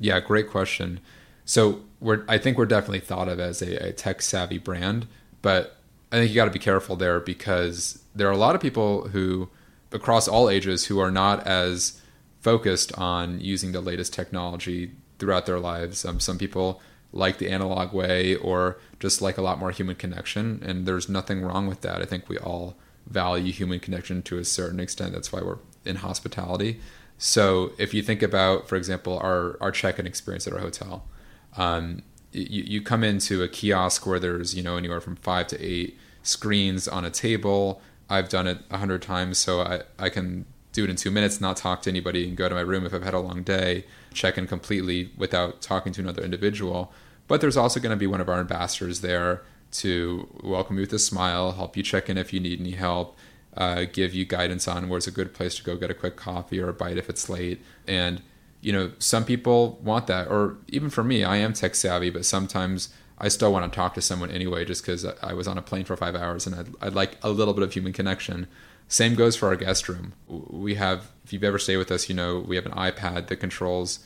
Yeah, 0.00 0.18
great 0.18 0.48
question. 0.48 1.00
So 1.44 1.82
we're 2.00 2.24
I 2.28 2.38
think 2.38 2.58
we're 2.58 2.66
definitely 2.66 3.00
thought 3.00 3.28
of 3.28 3.38
as 3.40 3.62
a, 3.62 3.88
a 3.88 3.92
tech 3.92 4.22
savvy 4.22 4.58
brand, 4.58 5.06
but 5.42 5.76
I 6.10 6.16
think 6.16 6.30
you 6.30 6.36
got 6.36 6.46
to 6.46 6.50
be 6.50 6.58
careful 6.58 6.96
there 6.96 7.20
because 7.20 8.02
there 8.14 8.28
are 8.28 8.32
a 8.32 8.36
lot 8.36 8.54
of 8.54 8.60
people 8.60 9.08
who 9.08 9.48
across 9.92 10.28
all 10.28 10.48
ages 10.48 10.86
who 10.86 10.98
are 10.98 11.10
not 11.10 11.46
as 11.46 12.00
focused 12.40 12.96
on 12.98 13.40
using 13.40 13.72
the 13.72 13.80
latest 13.80 14.12
technology 14.12 14.92
throughout 15.18 15.46
their 15.46 15.60
lives. 15.60 16.04
Um, 16.04 16.20
some 16.20 16.38
people 16.38 16.80
like 17.12 17.38
the 17.38 17.48
analog 17.48 17.92
way 17.92 18.34
or 18.36 18.78
just 18.98 19.22
like 19.22 19.38
a 19.38 19.42
lot 19.42 19.58
more 19.58 19.70
human 19.70 19.94
connection, 19.94 20.62
and 20.64 20.84
there's 20.84 21.08
nothing 21.08 21.42
wrong 21.42 21.66
with 21.66 21.80
that. 21.82 22.02
I 22.02 22.04
think 22.04 22.28
we 22.28 22.38
all 22.38 22.76
value 23.06 23.52
human 23.52 23.80
connection 23.80 24.22
to 24.22 24.38
a 24.38 24.44
certain 24.44 24.80
extent. 24.80 25.12
That's 25.12 25.32
why 25.32 25.40
we're 25.40 25.58
in 25.84 25.96
hospitality. 25.96 26.80
So 27.18 27.72
if 27.78 27.94
you 27.94 28.02
think 28.02 28.22
about, 28.22 28.68
for 28.68 28.76
example, 28.76 29.18
our 29.18 29.56
our 29.60 29.70
check-in 29.70 30.06
experience 30.06 30.46
at 30.46 30.52
our 30.52 30.58
hotel, 30.58 31.06
um, 31.56 32.02
you, 32.32 32.62
you 32.64 32.82
come 32.82 33.04
into 33.04 33.42
a 33.42 33.48
kiosk 33.48 34.06
where 34.06 34.18
there's 34.18 34.54
you 34.54 34.62
know 34.62 34.76
anywhere 34.76 35.00
from 35.00 35.16
five 35.16 35.46
to 35.48 35.62
eight 35.64 35.98
screens 36.22 36.88
on 36.88 37.04
a 37.04 37.10
table. 37.10 37.80
I've 38.10 38.28
done 38.28 38.46
it 38.46 38.58
a 38.70 38.78
hundred 38.78 39.02
times, 39.02 39.38
so 39.38 39.60
I, 39.60 39.82
I 39.98 40.08
can 40.08 40.46
do 40.72 40.84
it 40.84 40.90
in 40.90 40.96
two 40.96 41.10
minutes, 41.10 41.40
not 41.40 41.56
talk 41.56 41.82
to 41.82 41.90
anybody, 41.90 42.26
and 42.26 42.36
go 42.36 42.48
to 42.48 42.54
my 42.54 42.60
room 42.60 42.84
if 42.84 42.92
I've 42.92 43.04
had 43.04 43.14
a 43.14 43.20
long 43.20 43.42
day, 43.42 43.84
check 44.12 44.36
in 44.36 44.46
completely 44.46 45.10
without 45.16 45.62
talking 45.62 45.92
to 45.94 46.00
another 46.00 46.22
individual. 46.22 46.92
But 47.28 47.40
there's 47.40 47.56
also 47.56 47.80
going 47.80 47.90
to 47.90 47.96
be 47.96 48.06
one 48.06 48.20
of 48.20 48.28
our 48.28 48.40
ambassadors 48.40 49.00
there 49.00 49.42
to 49.72 50.28
welcome 50.42 50.76
you 50.76 50.82
with 50.82 50.92
a 50.92 50.98
smile, 50.98 51.52
help 51.52 51.76
you 51.76 51.82
check 51.82 52.10
in 52.10 52.18
if 52.18 52.32
you 52.32 52.40
need 52.40 52.60
any 52.60 52.72
help, 52.72 53.16
uh, 53.56 53.84
give 53.92 54.12
you 54.12 54.24
guidance 54.24 54.68
on 54.68 54.88
where's 54.88 55.06
a 55.06 55.10
good 55.10 55.32
place 55.32 55.56
to 55.56 55.62
go 55.62 55.76
get 55.76 55.90
a 55.90 55.94
quick 55.94 56.16
coffee 56.16 56.60
or 56.60 56.68
a 56.68 56.74
bite 56.74 56.98
if 56.98 57.08
it's 57.08 57.28
late. 57.28 57.62
And, 57.86 58.20
you 58.64 58.72
know, 58.72 58.92
some 58.98 59.24
people 59.24 59.78
want 59.82 60.06
that. 60.06 60.28
Or 60.28 60.56
even 60.68 60.88
for 60.88 61.04
me, 61.04 61.22
I 61.22 61.36
am 61.36 61.52
tech 61.52 61.74
savvy, 61.74 62.08
but 62.08 62.24
sometimes 62.24 62.88
I 63.18 63.28
still 63.28 63.52
want 63.52 63.70
to 63.70 63.76
talk 63.76 63.94
to 63.94 64.00
someone 64.00 64.30
anyway 64.30 64.64
just 64.64 64.82
because 64.82 65.04
I 65.04 65.34
was 65.34 65.46
on 65.46 65.58
a 65.58 65.62
plane 65.62 65.84
for 65.84 65.96
five 65.96 66.16
hours 66.16 66.46
and 66.46 66.56
I'd, 66.56 66.68
I'd 66.80 66.94
like 66.94 67.18
a 67.22 67.30
little 67.30 67.52
bit 67.52 67.62
of 67.62 67.72
human 67.72 67.92
connection. 67.92 68.46
Same 68.88 69.14
goes 69.14 69.36
for 69.36 69.48
our 69.48 69.56
guest 69.56 69.88
room. 69.88 70.14
We 70.26 70.76
have, 70.76 71.10
if 71.24 71.32
you've 71.32 71.44
ever 71.44 71.58
stayed 71.58 71.76
with 71.76 71.92
us, 71.92 72.08
you 72.08 72.14
know, 72.14 72.38
we 72.38 72.56
have 72.56 72.64
an 72.64 72.72
iPad 72.72 73.28
that 73.28 73.36
controls 73.36 74.00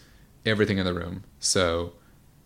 everything 0.44 0.79
in 0.79 0.85
the 0.85 0.94
room. 0.94 1.23
So 1.38 1.92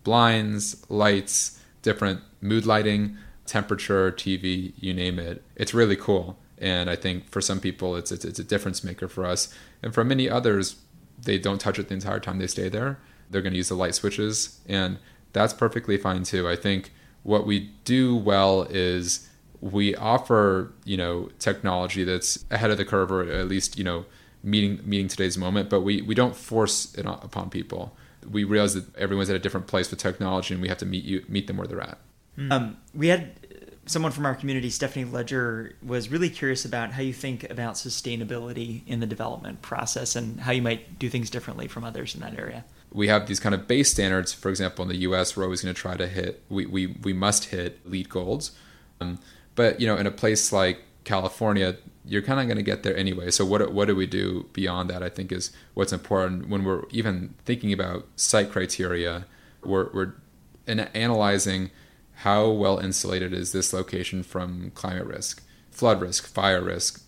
blinds, 0.03 0.85
lights, 0.89 1.59
different 1.81 2.21
mood 2.41 2.65
lighting, 2.65 3.17
temperature, 3.47 4.11
TV, 4.11 4.73
you 4.77 4.93
name 4.93 5.17
it. 5.17 5.43
It's 5.55 5.73
really 5.73 5.95
cool. 5.95 6.37
And 6.59 6.89
I 6.89 6.95
think 6.95 7.29
for 7.29 7.41
some 7.41 7.59
people, 7.59 7.95
it's, 7.95 8.11
it's, 8.11 8.23
it's 8.23 8.39
a 8.39 8.43
difference 8.43 8.83
maker 8.83 9.07
for 9.07 9.25
us. 9.25 9.53
And 9.81 9.93
for 9.93 10.03
many 10.03 10.29
others, 10.29 10.75
they 11.23 11.37
don't 11.37 11.59
touch 11.59 11.79
it 11.79 11.87
the 11.87 11.93
entire 11.93 12.19
time 12.19 12.39
they 12.39 12.47
stay 12.47 12.69
there. 12.69 12.99
They're 13.29 13.41
going 13.41 13.53
to 13.53 13.57
use 13.57 13.69
the 13.69 13.75
light 13.75 13.95
switches. 13.95 14.59
And 14.67 14.97
that's 15.31 15.53
perfectly 15.53 15.97
fine 15.97 16.23
too. 16.23 16.47
I 16.47 16.55
think 16.55 16.91
what 17.23 17.45
we 17.45 17.71
do 17.85 18.15
well 18.15 18.63
is 18.69 19.29
we 19.61 19.95
offer, 19.95 20.73
you 20.83 20.97
know, 20.97 21.29
technology 21.39 22.03
that's 22.03 22.43
ahead 22.51 22.69
of 22.69 22.77
the 22.77 22.85
curve 22.85 23.11
or 23.11 23.23
at 23.23 23.47
least, 23.47 23.77
you 23.77 23.83
know, 23.83 24.05
meeting 24.43 24.81
meeting 24.83 25.07
today's 25.07 25.37
moment, 25.37 25.69
but 25.69 25.81
we, 25.81 26.01
we 26.01 26.13
don't 26.13 26.35
force 26.35 26.93
it 26.95 27.05
upon 27.05 27.49
people 27.49 27.95
we 28.29 28.43
realize 28.43 28.73
that 28.73 28.95
everyone's 28.95 29.29
at 29.29 29.35
a 29.35 29.39
different 29.39 29.67
place 29.67 29.89
with 29.89 29.99
technology, 29.99 30.53
and 30.53 30.61
we 30.61 30.69
have 30.69 30.77
to 30.79 30.85
meet 30.85 31.03
you 31.03 31.23
meet 31.27 31.47
them 31.47 31.57
where 31.57 31.67
they're 31.67 31.81
at. 31.81 31.97
Um, 32.49 32.77
we 32.95 33.09
had 33.09 33.31
someone 33.85 34.11
from 34.11 34.25
our 34.25 34.35
community, 34.35 34.69
Stephanie 34.69 35.05
Ledger, 35.05 35.75
was 35.83 36.09
really 36.09 36.29
curious 36.29 36.65
about 36.65 36.91
how 36.93 37.01
you 37.01 37.13
think 37.13 37.49
about 37.49 37.75
sustainability 37.75 38.81
in 38.87 38.99
the 38.99 39.05
development 39.05 39.61
process 39.61 40.15
and 40.15 40.39
how 40.39 40.51
you 40.51 40.61
might 40.61 40.97
do 40.99 41.09
things 41.09 41.29
differently 41.29 41.67
from 41.67 41.83
others 41.83 42.15
in 42.15 42.21
that 42.21 42.37
area. 42.39 42.63
We 42.91 43.07
have 43.07 43.27
these 43.27 43.39
kind 43.39 43.53
of 43.53 43.67
base 43.67 43.91
standards. 43.91 44.33
For 44.33 44.49
example, 44.49 44.83
in 44.83 44.89
the 44.89 44.97
U.S., 44.97 45.35
we're 45.35 45.43
always 45.43 45.61
going 45.61 45.73
to 45.73 45.79
try 45.79 45.97
to 45.97 46.07
hit. 46.07 46.43
We 46.49 46.65
we 46.65 46.87
we 47.01 47.13
must 47.13 47.45
hit 47.45 47.79
LEED 47.89 48.09
golds, 48.09 48.51
um, 49.01 49.19
but 49.55 49.81
you 49.81 49.87
know, 49.87 49.97
in 49.97 50.07
a 50.07 50.11
place 50.11 50.53
like 50.53 50.83
California, 51.03 51.77
you're 52.05 52.21
kind 52.21 52.39
of 52.39 52.45
going 52.45 52.57
to 52.57 52.63
get 52.63 52.83
there 52.83 52.95
anyway. 52.95 53.31
So 53.31 53.45
what 53.45 53.73
what 53.73 53.87
do 53.87 53.95
we 53.95 54.05
do 54.05 54.47
beyond 54.53 54.89
that? 54.91 55.01
I 55.01 55.09
think 55.09 55.31
is 55.31 55.51
what's 55.73 55.91
important 55.91 56.49
when 56.49 56.63
we're 56.63 56.83
even 56.91 57.33
thinking 57.45 57.73
about 57.73 58.07
site 58.15 58.51
criteria. 58.51 59.25
We're 59.63 59.89
we're 59.91 60.13
analyzing 60.67 61.71
how 62.17 62.49
well 62.49 62.79
insulated 62.79 63.33
is 63.33 63.51
this 63.51 63.73
location 63.73 64.23
from 64.23 64.71
climate 64.75 65.05
risk, 65.05 65.43
flood 65.71 66.01
risk, 66.01 66.27
fire 66.27 66.61
risk, 66.63 67.03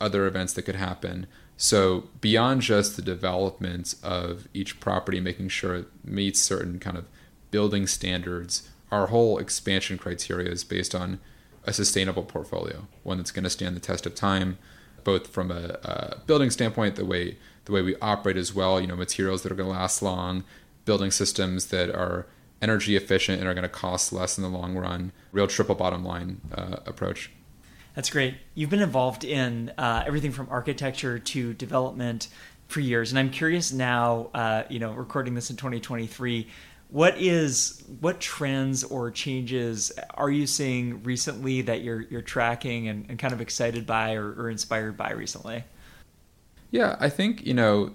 other 0.00 0.26
events 0.26 0.52
that 0.54 0.62
could 0.62 0.76
happen. 0.76 1.26
So 1.56 2.08
beyond 2.20 2.62
just 2.62 2.96
the 2.96 3.02
development 3.02 3.94
of 4.02 4.48
each 4.54 4.80
property, 4.80 5.20
making 5.20 5.48
sure 5.48 5.74
it 5.74 5.86
meets 6.04 6.40
certain 6.40 6.78
kind 6.78 6.96
of 6.96 7.06
building 7.50 7.86
standards, 7.86 8.68
our 8.90 9.08
whole 9.08 9.38
expansion 9.38 9.98
criteria 9.98 10.50
is 10.50 10.64
based 10.64 10.94
on 10.94 11.20
a 11.66 11.72
sustainable 11.72 12.22
portfolio, 12.22 12.86
one 13.02 13.18
that's 13.18 13.30
going 13.30 13.44
to 13.44 13.50
stand 13.50 13.74
the 13.74 13.80
test 13.80 14.06
of 14.06 14.14
time, 14.14 14.58
both 15.02 15.28
from 15.28 15.50
a, 15.50 15.78
a, 15.82 16.18
building 16.26 16.50
standpoint, 16.50 16.96
the 16.96 17.04
way 17.04 17.36
the 17.64 17.72
way 17.72 17.80
we 17.80 17.96
operate 17.96 18.36
as 18.36 18.54
well. 18.54 18.80
You 18.80 18.86
know, 18.86 18.96
materials 18.96 19.42
that 19.42 19.52
are 19.52 19.54
going 19.54 19.68
to 19.68 19.74
last 19.74 20.02
long, 20.02 20.44
building 20.84 21.10
systems 21.10 21.66
that 21.66 21.90
are 21.90 22.26
energy 22.64 22.96
efficient 22.96 23.38
and 23.38 23.46
are 23.48 23.54
going 23.54 23.62
to 23.62 23.68
cost 23.68 24.12
less 24.12 24.38
in 24.38 24.42
the 24.42 24.48
long 24.48 24.74
run. 24.74 25.12
Real 25.32 25.46
triple 25.46 25.74
bottom 25.74 26.02
line 26.02 26.40
uh, 26.56 26.76
approach. 26.86 27.30
That's 27.94 28.08
great. 28.08 28.34
You've 28.54 28.70
been 28.70 28.82
involved 28.82 29.22
in 29.22 29.70
uh, 29.76 30.02
everything 30.06 30.32
from 30.32 30.48
architecture 30.50 31.18
to 31.18 31.52
development 31.52 32.28
for 32.66 32.80
years, 32.80 33.12
and 33.12 33.18
I'm 33.18 33.30
curious 33.30 33.70
now. 33.70 34.30
Uh, 34.34 34.64
you 34.70 34.78
know, 34.78 34.92
recording 34.92 35.34
this 35.34 35.50
in 35.50 35.56
2023 35.56 36.48
what 36.94 37.18
is 37.18 37.82
what 38.00 38.20
trends 38.20 38.84
or 38.84 39.10
changes 39.10 39.90
are 40.10 40.30
you 40.30 40.46
seeing 40.46 41.02
recently 41.02 41.60
that 41.62 41.82
you're 41.82 42.02
you're 42.02 42.22
tracking 42.22 42.86
and, 42.86 43.06
and 43.08 43.18
kind 43.18 43.34
of 43.34 43.40
excited 43.40 43.84
by 43.84 44.14
or, 44.14 44.32
or, 44.34 44.48
inspired 44.48 44.96
by 44.96 45.10
recently? 45.10 45.64
Yeah, 46.70 46.94
I 47.00 47.08
think 47.08 47.44
you 47.44 47.52
know 47.52 47.90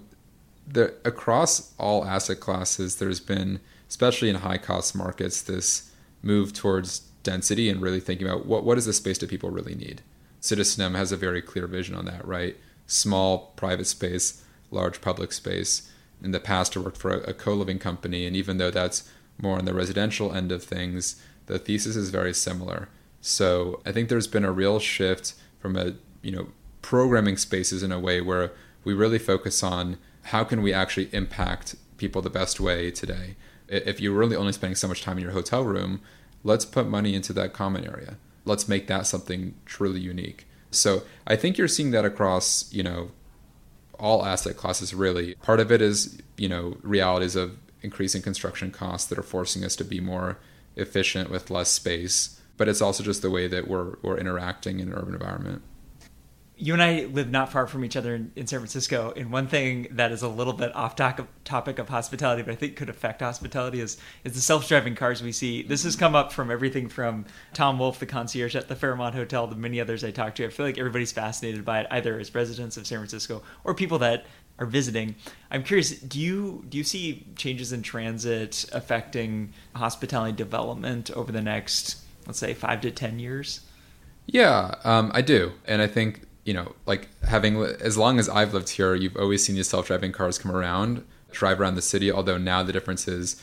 the 0.66 0.92
across 1.04 1.72
all 1.78 2.04
asset 2.04 2.40
classes, 2.40 2.96
there's 2.96 3.20
been 3.20 3.60
especially 3.90 4.30
in 4.30 4.36
high 4.36 4.56
cost 4.56 4.96
markets 4.96 5.42
this 5.42 5.90
move 6.22 6.54
towards 6.54 7.00
density 7.22 7.68
and 7.68 7.82
really 7.82 8.00
thinking 8.00 8.26
about 8.26 8.46
what 8.46 8.64
what 8.64 8.78
is 8.78 8.86
the 8.86 8.92
space 8.94 9.18
that 9.18 9.28
people 9.28 9.50
really 9.50 9.74
need. 9.74 10.00
Citizen 10.40 10.94
has 10.94 11.12
a 11.12 11.16
very 11.18 11.42
clear 11.42 11.66
vision 11.66 11.94
on 11.94 12.06
that, 12.06 12.26
right? 12.26 12.56
Small 12.86 13.52
private 13.56 13.86
space, 13.86 14.42
large 14.70 15.02
public 15.02 15.32
space 15.32 15.90
in 16.22 16.30
the 16.30 16.40
past 16.40 16.76
I 16.76 16.80
worked 16.80 16.96
for 16.96 17.10
a, 17.10 17.30
a 17.30 17.34
co-living 17.34 17.78
company, 17.78 18.26
and 18.26 18.36
even 18.36 18.58
though 18.58 18.70
that's 18.70 19.08
more 19.40 19.58
on 19.58 19.64
the 19.64 19.74
residential 19.74 20.32
end 20.32 20.52
of 20.52 20.62
things, 20.62 21.20
the 21.46 21.58
thesis 21.58 21.96
is 21.96 22.10
very 22.10 22.34
similar. 22.34 22.88
So 23.20 23.80
I 23.84 23.92
think 23.92 24.08
there's 24.08 24.26
been 24.26 24.44
a 24.44 24.52
real 24.52 24.78
shift 24.78 25.34
from 25.58 25.76
a 25.76 25.94
you 26.22 26.32
know 26.32 26.48
programming 26.82 27.36
spaces 27.36 27.82
in 27.82 27.92
a 27.92 27.98
way 27.98 28.20
where 28.20 28.52
we 28.84 28.94
really 28.94 29.18
focus 29.18 29.62
on 29.62 29.98
how 30.24 30.44
can 30.44 30.62
we 30.62 30.72
actually 30.72 31.08
impact 31.12 31.74
people 31.96 32.22
the 32.22 32.30
best 32.30 32.60
way 32.60 32.90
today. 32.90 33.36
If 33.70 34.00
you're 34.00 34.12
really 34.12 34.36
only 34.36 34.52
spending 34.52 34.74
so 34.74 34.88
much 34.88 35.02
time 35.02 35.16
in 35.16 35.22
your 35.22 35.32
hotel 35.32 35.62
room, 35.64 36.00
let's 36.44 36.64
put 36.64 36.86
money 36.86 37.14
into 37.14 37.32
that 37.34 37.52
common 37.52 37.84
area. 37.84 38.16
Let's 38.44 38.68
make 38.68 38.86
that 38.88 39.06
something 39.06 39.54
truly 39.64 40.00
unique. 40.00 40.46
So 40.70 41.02
I 41.26 41.36
think 41.36 41.56
you're 41.56 41.68
seeing 41.68 41.92
that 41.92 42.04
across, 42.04 42.72
you 42.72 42.82
know, 42.82 43.12
all 43.98 44.24
asset 44.24 44.56
classes 44.56 44.94
really. 44.94 45.34
Part 45.36 45.60
of 45.60 45.70
it 45.70 45.80
is, 45.80 46.20
you 46.36 46.48
know, 46.48 46.76
realities 46.82 47.36
of 47.36 47.56
increasing 47.82 48.22
construction 48.22 48.70
costs 48.70 49.08
that 49.08 49.18
are 49.18 49.22
forcing 49.22 49.64
us 49.64 49.76
to 49.76 49.84
be 49.84 50.00
more 50.00 50.38
efficient 50.76 51.30
with 51.30 51.50
less 51.50 51.70
space. 51.70 52.40
But 52.56 52.68
it's 52.68 52.82
also 52.82 53.02
just 53.02 53.22
the 53.22 53.30
way 53.30 53.46
that 53.46 53.68
we're, 53.68 53.96
we're 54.02 54.18
interacting 54.18 54.80
in 54.80 54.88
an 54.88 54.94
urban 54.94 55.14
environment 55.14 55.62
you 56.60 56.74
and 56.74 56.82
I 56.82 57.06
live 57.06 57.30
not 57.30 57.50
far 57.50 57.66
from 57.66 57.84
each 57.84 57.96
other 57.96 58.14
in, 58.14 58.30
in, 58.36 58.46
San 58.46 58.58
Francisco. 58.58 59.14
And 59.16 59.32
one 59.32 59.46
thing 59.46 59.88
that 59.92 60.12
is 60.12 60.22
a 60.22 60.28
little 60.28 60.52
bit 60.52 60.74
off 60.76 60.94
to- 60.96 61.26
topic 61.44 61.78
of 61.78 61.88
hospitality, 61.88 62.42
but 62.42 62.52
I 62.52 62.54
think 62.54 62.76
could 62.76 62.90
affect 62.90 63.22
hospitality, 63.22 63.80
is 63.80 63.96
is 64.24 64.34
the 64.34 64.40
self 64.40 64.68
driving 64.68 64.94
cars 64.94 65.22
we 65.22 65.32
see. 65.32 65.62
This 65.62 65.84
has 65.84 65.96
come 65.96 66.14
up 66.14 66.32
from 66.32 66.50
everything 66.50 66.88
from 66.88 67.24
Tom 67.54 67.78
Wolf, 67.78 67.98
the 67.98 68.06
concierge 68.06 68.54
at 68.54 68.68
the 68.68 68.76
Fairmont 68.76 69.14
Hotel, 69.14 69.48
to 69.48 69.56
many 69.56 69.80
others 69.80 70.04
I 70.04 70.10
talked 70.10 70.36
to. 70.36 70.46
I 70.46 70.50
feel 70.50 70.66
like 70.66 70.78
everybody's 70.78 71.12
fascinated 71.12 71.64
by 71.64 71.80
it, 71.80 71.86
either 71.90 72.20
as 72.20 72.34
residents 72.34 72.76
of 72.76 72.86
San 72.86 72.98
Francisco 72.98 73.42
or 73.64 73.74
people 73.74 73.98
that 74.00 74.26
are 74.58 74.66
visiting. 74.66 75.14
I'm 75.50 75.62
curious, 75.62 75.90
do 75.92 76.20
you 76.20 76.64
do 76.68 76.76
you 76.76 76.84
see 76.84 77.26
changes 77.36 77.72
in 77.72 77.80
transit 77.80 78.66
affecting 78.72 79.54
hospitality 79.74 80.36
development 80.36 81.10
over 81.12 81.32
the 81.32 81.42
next, 81.42 81.96
let's 82.26 82.38
say, 82.38 82.52
five 82.52 82.82
to 82.82 82.90
ten 82.90 83.18
years? 83.18 83.60
Yeah, 84.26 84.74
um, 84.84 85.10
I 85.14 85.22
do, 85.22 85.52
and 85.66 85.80
I 85.80 85.86
think 85.86 86.26
you 86.44 86.54
know, 86.54 86.74
like 86.86 87.08
having 87.24 87.62
as 87.62 87.96
long 87.96 88.18
as 88.18 88.28
I've 88.28 88.54
lived 88.54 88.70
here, 88.70 88.94
you've 88.94 89.16
always 89.16 89.44
seen 89.44 89.56
these 89.56 89.68
self-driving 89.68 90.12
cars 90.12 90.38
come 90.38 90.52
around, 90.52 91.04
drive 91.30 91.60
around 91.60 91.74
the 91.74 91.82
city. 91.82 92.10
Although 92.10 92.38
now 92.38 92.62
the 92.62 92.72
difference 92.72 93.06
is 93.06 93.42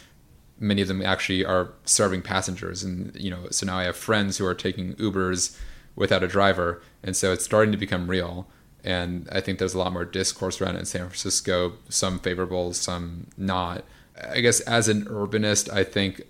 many 0.60 0.82
of 0.82 0.88
them 0.88 1.02
actually 1.02 1.46
are 1.46 1.74
serving 1.86 2.24
passengers, 2.24 2.84
and 2.84 3.16
you 3.16 3.30
know, 3.30 3.48
so 3.52 3.66
now 3.66 3.78
I 3.78 3.84
have 3.84 3.96
friends 3.96 4.38
who 4.38 4.46
are 4.46 4.56
taking 4.56 4.96
Ubers 4.96 5.58
without 5.96 6.24
a 6.24 6.28
driver, 6.28 6.82
and 7.04 7.16
so 7.16 7.32
it's 7.32 7.46
starting 7.46 7.72
to 7.72 7.78
become 7.78 8.08
real. 8.08 8.48
And 8.84 9.28
I 9.32 9.42
think 9.42 9.60
there's 9.60 9.74
a 9.74 9.80
lot 9.80 9.92
more 9.92 10.06
discourse 10.06 10.62
around 10.62 10.76
it 10.76 10.80
in 10.80 10.86
San 10.86 11.02
Francisco, 11.02 11.74
some 11.90 12.20
favorable, 12.20 12.74
some 12.74 13.28
not. 13.38 13.84
I 14.32 14.40
guess 14.40 14.62
as 14.62 14.88
an 14.88 15.06
urbanist, 15.06 15.72
I 15.72 15.84
think 15.84 16.22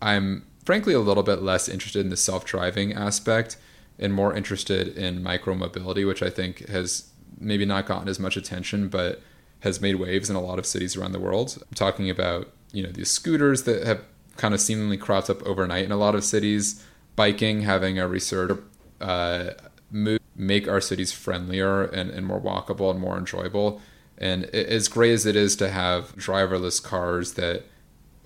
I'm 0.00 0.46
frankly 0.64 0.94
a 0.94 1.00
little 1.00 1.22
bit 1.22 1.42
less 1.42 1.68
interested 1.68 2.00
in 2.00 2.08
the 2.08 2.16
self-driving 2.16 2.94
aspect 2.94 3.56
and 3.98 4.12
more 4.14 4.34
interested 4.34 4.96
in 4.96 5.22
micromobility, 5.22 6.06
which 6.06 6.22
I 6.22 6.30
think 6.30 6.68
has 6.68 7.10
maybe 7.40 7.64
not 7.64 7.86
gotten 7.86 8.08
as 8.08 8.18
much 8.18 8.36
attention, 8.36 8.88
but 8.88 9.20
has 9.60 9.80
made 9.80 9.96
waves 9.96 10.30
in 10.30 10.36
a 10.36 10.40
lot 10.40 10.58
of 10.58 10.66
cities 10.66 10.96
around 10.96 11.12
the 11.12 11.20
world. 11.20 11.58
I'm 11.60 11.74
talking 11.74 12.08
about 12.08 12.50
you 12.72 12.82
know 12.82 12.90
these 12.90 13.10
scooters 13.10 13.64
that 13.64 13.86
have 13.86 14.02
kind 14.36 14.54
of 14.54 14.60
seemingly 14.60 14.96
cropped 14.96 15.28
up 15.28 15.42
overnight 15.42 15.84
in 15.84 15.92
a 15.92 15.96
lot 15.96 16.14
of 16.14 16.24
cities. 16.24 16.84
Biking 17.16 17.62
having 17.62 17.98
a 17.98 18.06
resurgence, 18.06 18.60
uh, 19.00 19.50
move, 19.90 20.20
make 20.36 20.68
our 20.68 20.80
cities 20.80 21.12
friendlier 21.12 21.84
and, 21.84 22.10
and 22.10 22.24
more 22.24 22.40
walkable 22.40 22.90
and 22.90 23.00
more 23.00 23.18
enjoyable. 23.18 23.80
And 24.16 24.44
as 24.46 24.88
great 24.88 25.12
as 25.12 25.26
it 25.26 25.36
is 25.36 25.56
to 25.56 25.70
have 25.70 26.14
driverless 26.16 26.82
cars 26.82 27.34
that 27.34 27.64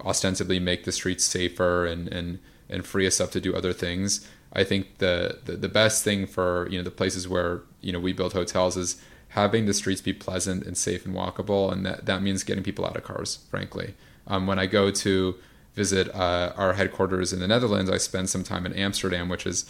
ostensibly 0.00 0.58
make 0.58 0.84
the 0.84 0.92
streets 0.92 1.24
safer 1.24 1.86
and, 1.86 2.08
and, 2.08 2.38
and 2.68 2.84
free 2.84 3.06
us 3.06 3.20
up 3.20 3.30
to 3.32 3.40
do 3.40 3.54
other 3.54 3.72
things, 3.72 4.28
I 4.52 4.64
think 4.64 4.98
the, 4.98 5.38
the, 5.44 5.56
the 5.56 5.68
best 5.68 6.04
thing 6.04 6.26
for 6.26 6.68
you 6.70 6.78
know 6.78 6.84
the 6.84 6.90
places 6.90 7.26
where 7.28 7.62
you 7.80 7.92
know 7.92 8.00
we 8.00 8.12
build 8.12 8.32
hotels 8.32 8.76
is 8.76 9.02
having 9.28 9.64
the 9.64 9.72
streets 9.72 10.02
be 10.02 10.12
pleasant 10.12 10.64
and 10.64 10.76
safe 10.76 11.06
and 11.06 11.14
walkable, 11.14 11.72
and 11.72 11.86
that 11.86 12.06
that 12.06 12.22
means 12.22 12.44
getting 12.44 12.62
people 12.62 12.84
out 12.84 12.96
of 12.96 13.04
cars. 13.04 13.38
Frankly, 13.50 13.94
um, 14.26 14.46
when 14.46 14.58
I 14.58 14.66
go 14.66 14.90
to 14.90 15.36
visit 15.74 16.14
uh, 16.14 16.52
our 16.56 16.74
headquarters 16.74 17.32
in 17.32 17.40
the 17.40 17.48
Netherlands, 17.48 17.90
I 17.90 17.96
spend 17.96 18.28
some 18.28 18.44
time 18.44 18.66
in 18.66 18.74
Amsterdam, 18.74 19.28
which 19.28 19.44
has 19.44 19.64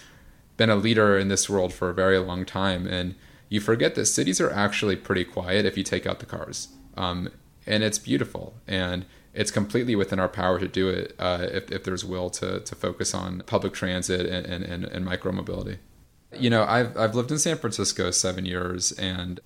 been 0.57 0.71
a 0.71 0.77
leader 0.77 1.17
in 1.17 1.29
this 1.29 1.49
world 1.49 1.73
for 1.73 1.91
a 1.91 1.95
very 1.95 2.19
long 2.19 2.45
time. 2.45 2.87
And 2.87 3.15
you 3.49 3.61
forget 3.61 3.95
that 3.95 4.07
cities 4.07 4.41
are 4.41 4.51
actually 4.51 4.97
pretty 4.97 5.25
quiet 5.25 5.65
if 5.65 5.77
you 5.77 5.85
take 5.85 6.07
out 6.07 6.19
the 6.19 6.27
cars. 6.27 6.69
Um, 6.97 7.31
and 7.67 7.83
it's 7.83 7.99
beautiful. 7.99 8.55
And 8.67 9.05
it's 9.35 9.51
completely 9.51 9.97
within 9.97 10.19
our 10.19 10.29
power 10.29 10.59
to 10.59 10.69
do 10.69 10.89
it 10.89 11.15
uh, 11.19 11.47
if, 11.51 11.71
if 11.71 11.85
there's 11.85 12.05
will 12.05 12.31
to, 12.31 12.61
to 12.61 12.75
focus 12.75 13.15
on 13.15 13.43
public 13.47 13.73
transit 13.73 14.27
and, 14.27 14.47
and, 14.47 14.65
and, 14.65 14.85
and 14.85 15.07
micromobility. 15.07 15.79
You 16.35 16.51
know, 16.51 16.65
I've, 16.65 16.97
I've 16.97 17.15
lived 17.15 17.31
in 17.31 17.39
San 17.39 17.57
Francisco 17.57 18.11
seven 18.11 18.45
years, 18.45 18.93
and 18.93 19.41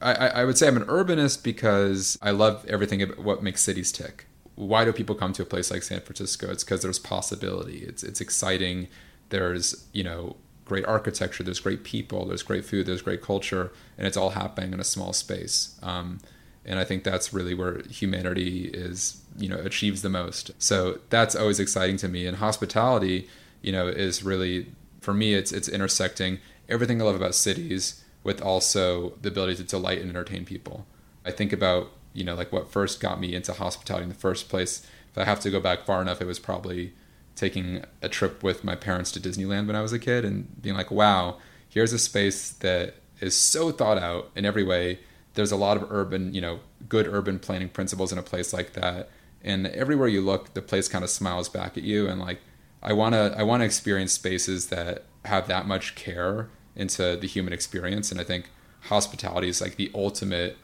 I, 0.00 0.14
I 0.14 0.44
would 0.44 0.56
say 0.56 0.68
I'm 0.68 0.76
an 0.76 0.84
urbanist 0.84 1.42
because 1.42 2.18
I 2.22 2.30
love 2.30 2.64
everything 2.66 3.02
about 3.02 3.18
what 3.18 3.42
makes 3.42 3.60
cities 3.60 3.92
tick. 3.92 4.26
Why 4.54 4.84
do 4.84 4.92
people 4.92 5.14
come 5.14 5.32
to 5.34 5.42
a 5.42 5.46
place 5.46 5.70
like 5.70 5.82
San 5.82 6.00
Francisco? 6.00 6.50
It's 6.50 6.64
because 6.64 6.82
there's 6.82 6.98
possibility. 6.98 7.78
It's 7.78 8.02
it's 8.02 8.20
exciting. 8.20 8.88
There's 9.28 9.86
you 9.92 10.02
know 10.02 10.36
great 10.64 10.84
architecture. 10.86 11.42
There's 11.42 11.60
great 11.60 11.84
people. 11.84 12.26
There's 12.26 12.42
great 12.42 12.64
food. 12.64 12.86
There's 12.86 13.02
great 13.02 13.22
culture, 13.22 13.72
and 13.98 14.06
it's 14.06 14.16
all 14.16 14.30
happening 14.30 14.72
in 14.72 14.80
a 14.80 14.84
small 14.84 15.12
space. 15.12 15.78
Um, 15.82 16.20
and 16.64 16.78
I 16.78 16.84
think 16.84 17.04
that's 17.04 17.32
really 17.32 17.54
where 17.54 17.82
humanity 17.88 18.70
is 18.72 19.22
you 19.40 19.48
know 19.48 19.58
achieves 19.58 20.02
the 20.02 20.08
most. 20.08 20.50
So 20.58 21.00
that's 21.08 21.34
always 21.34 21.58
exciting 21.58 21.96
to 21.98 22.08
me. 22.08 22.26
And 22.26 22.36
hospitality, 22.36 23.28
you 23.62 23.72
know, 23.72 23.88
is 23.88 24.22
really 24.22 24.66
for 25.00 25.14
me. 25.14 25.34
It's 25.34 25.52
it's 25.52 25.68
intersecting 25.68 26.38
everything 26.68 27.00
I 27.00 27.04
love 27.04 27.16
about 27.16 27.34
cities 27.34 28.04
with 28.22 28.40
also 28.42 29.14
the 29.22 29.28
ability 29.28 29.56
to 29.56 29.64
delight 29.64 29.98
and 29.98 30.10
entertain 30.10 30.44
people. 30.44 30.86
I 31.24 31.30
think 31.30 31.52
about, 31.52 31.90
you 32.12 32.24
know, 32.24 32.34
like 32.34 32.52
what 32.52 32.70
first 32.70 33.00
got 33.00 33.20
me 33.20 33.34
into 33.34 33.52
hospitality 33.52 34.04
in 34.04 34.08
the 34.08 34.14
first 34.14 34.48
place. 34.48 34.86
If 35.10 35.18
I 35.18 35.24
have 35.24 35.40
to 35.40 35.50
go 35.50 35.58
back 35.58 35.84
far 35.84 36.02
enough, 36.02 36.20
it 36.20 36.26
was 36.26 36.38
probably 36.38 36.92
taking 37.34 37.82
a 38.02 38.08
trip 38.08 38.42
with 38.42 38.62
my 38.62 38.74
parents 38.74 39.10
to 39.12 39.20
Disneyland 39.20 39.66
when 39.66 39.76
I 39.76 39.82
was 39.82 39.92
a 39.92 39.98
kid 39.98 40.24
and 40.24 40.60
being 40.60 40.76
like, 40.76 40.90
wow, 40.90 41.38
here's 41.68 41.92
a 41.92 41.98
space 41.98 42.50
that 42.50 42.96
is 43.20 43.34
so 43.34 43.70
thought 43.70 43.98
out 43.98 44.30
in 44.36 44.44
every 44.44 44.62
way. 44.62 45.00
There's 45.34 45.52
a 45.52 45.56
lot 45.56 45.76
of 45.76 45.90
urban, 45.90 46.34
you 46.34 46.40
know, 46.40 46.60
good 46.88 47.06
urban 47.06 47.38
planning 47.38 47.68
principles 47.68 48.12
in 48.12 48.18
a 48.18 48.22
place 48.22 48.52
like 48.52 48.74
that. 48.74 49.08
And 49.42 49.66
everywhere 49.68 50.08
you 50.08 50.20
look, 50.20 50.54
the 50.54 50.62
place 50.62 50.88
kind 50.88 51.04
of 51.04 51.10
smiles 51.10 51.48
back 51.48 51.76
at 51.76 51.82
you. 51.82 52.08
And 52.08 52.20
like, 52.20 52.40
I 52.82 52.92
want 52.92 53.14
to, 53.14 53.34
I 53.36 53.42
want 53.42 53.60
to 53.60 53.64
experience 53.64 54.12
spaces 54.12 54.68
that 54.68 55.04
have 55.24 55.48
that 55.48 55.66
much 55.66 55.94
care 55.94 56.48
into 56.76 57.16
the 57.16 57.26
human 57.26 57.52
experience. 57.52 58.10
And 58.10 58.20
I 58.20 58.24
think 58.24 58.50
hospitality 58.82 59.48
is 59.48 59.60
like 59.60 59.76
the 59.76 59.90
ultimate 59.94 60.56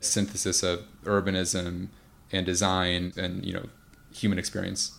synthesis 0.00 0.62
of 0.62 0.84
urbanism 1.04 1.88
and 2.32 2.44
design 2.44 3.12
and, 3.16 3.44
you 3.44 3.52
know, 3.52 3.68
human 4.12 4.38
experience. 4.38 4.98